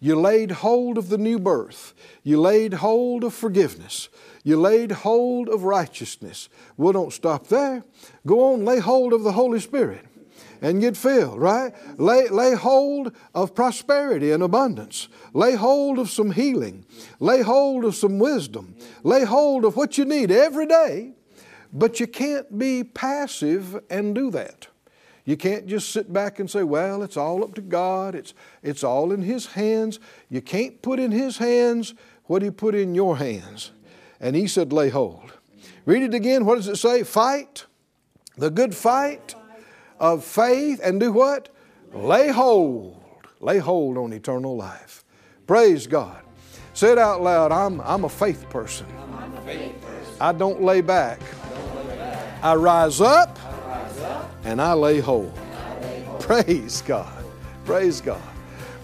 You 0.00 0.20
laid 0.20 0.50
hold 0.50 0.98
of 0.98 1.08
the 1.08 1.18
new 1.18 1.38
birth. 1.38 1.94
You 2.22 2.40
laid 2.40 2.74
hold 2.74 3.24
of 3.24 3.34
forgiveness. 3.34 4.08
You 4.44 4.60
laid 4.60 4.92
hold 4.92 5.48
of 5.48 5.64
righteousness. 5.64 6.48
Well, 6.76 6.92
don't 6.92 7.12
stop 7.12 7.48
there. 7.48 7.84
Go 8.26 8.52
on, 8.52 8.64
lay 8.64 8.78
hold 8.78 9.12
of 9.12 9.22
the 9.22 9.32
Holy 9.32 9.60
Spirit 9.60 10.06
and 10.64 10.80
get 10.80 10.96
filled, 10.96 11.38
right? 11.38 11.74
Lay, 12.00 12.26
lay 12.28 12.54
hold 12.54 13.14
of 13.34 13.54
prosperity 13.54 14.32
and 14.32 14.42
abundance. 14.42 15.08
Lay 15.34 15.54
hold 15.54 15.98
of 15.98 16.08
some 16.08 16.30
healing. 16.30 16.86
Lay 17.20 17.42
hold 17.42 17.84
of 17.84 17.94
some 17.94 18.18
wisdom. 18.18 18.74
Lay 19.02 19.24
hold 19.24 19.66
of 19.66 19.76
what 19.76 19.98
you 19.98 20.06
need 20.06 20.30
every 20.30 20.66
day, 20.66 21.12
but 21.70 22.00
you 22.00 22.06
can't 22.06 22.58
be 22.58 22.82
passive 22.82 23.78
and 23.90 24.14
do 24.14 24.30
that. 24.30 24.68
You 25.26 25.36
can't 25.36 25.66
just 25.66 25.90
sit 25.90 26.10
back 26.10 26.38
and 26.38 26.50
say, 26.50 26.62
well, 26.62 27.02
it's 27.02 27.18
all 27.18 27.44
up 27.44 27.54
to 27.56 27.60
God, 27.60 28.14
it's, 28.14 28.32
it's 28.62 28.82
all 28.82 29.12
in 29.12 29.20
His 29.20 29.46
hands. 29.46 30.00
You 30.30 30.40
can't 30.40 30.80
put 30.80 30.98
in 30.98 31.12
His 31.12 31.36
hands 31.36 31.94
what 32.24 32.40
He 32.40 32.50
put 32.50 32.74
in 32.74 32.94
your 32.94 33.18
hands. 33.18 33.70
And 34.18 34.34
He 34.34 34.46
said, 34.46 34.72
lay 34.72 34.88
hold. 34.88 35.34
Read 35.84 36.02
it 36.02 36.14
again. 36.14 36.46
What 36.46 36.54
does 36.56 36.68
it 36.68 36.76
say? 36.76 37.02
Fight 37.02 37.66
the 38.36 38.50
good 38.50 38.74
fight 38.74 39.34
of 39.98 40.24
faith 40.24 40.80
and 40.82 41.00
do 41.00 41.12
what? 41.12 41.48
Lay 41.92 42.28
hold. 42.28 43.02
Lay 43.40 43.58
hold 43.58 43.96
on 43.96 44.12
eternal 44.12 44.56
life. 44.56 45.04
Praise 45.46 45.86
God. 45.86 46.22
Say 46.72 46.92
it 46.92 46.98
out 46.98 47.22
loud 47.22 47.52
I'm, 47.52 47.80
I'm 47.82 48.04
a 48.04 48.08
faith 48.08 48.48
person. 48.50 48.86
I 50.20 50.32
don't 50.32 50.62
lay 50.62 50.80
back. 50.80 51.20
I 52.42 52.54
rise 52.54 53.00
up 53.00 53.38
and 54.44 54.60
I 54.60 54.72
lay 54.72 55.00
hold. 55.00 55.32
Praise 56.20 56.82
God. 56.82 57.24
Praise 57.64 58.00
God. 58.00 58.22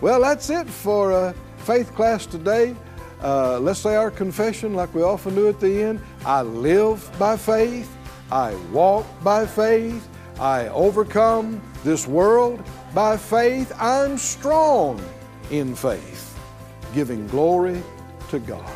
Well, 0.01 0.20
that's 0.20 0.51
it 0.51 0.68
for 0.68 1.12
uh, 1.12 1.33
faith 1.59 1.94
class 1.94 2.27
today. 2.27 2.75
Uh, 3.23 3.59
let's 3.61 3.81
say 3.81 3.96
our 3.96 4.11
confession 4.11 4.75
like 4.75 4.94
we 4.94 5.03
often 5.03 5.35
do 5.35 5.49
at 5.49 5.61
the 5.61 5.83
end. 5.83 6.01
I 6.25 6.42
live 6.42 7.11
by 7.18 7.37
faith. 7.37 7.94
I 8.31 8.55
walk 8.73 9.07
by 9.23 9.46
faith. 9.46 10.09
I 10.40 10.68
overcome 10.68 11.61
this 11.85 12.07
world 12.07 12.64
by 12.94 13.18
faith. 13.18 13.72
I'm 13.79 14.16
strong 14.16 14.98
in 15.50 15.74
faith, 15.74 16.38
giving 16.94 17.26
glory 17.26 17.83
to 18.31 18.38
God. 18.38 18.72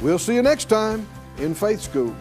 We'll 0.00 0.18
see 0.18 0.34
you 0.34 0.42
next 0.42 0.70
time 0.70 1.06
in 1.36 1.54
Faith 1.54 1.82
School. 1.82 2.16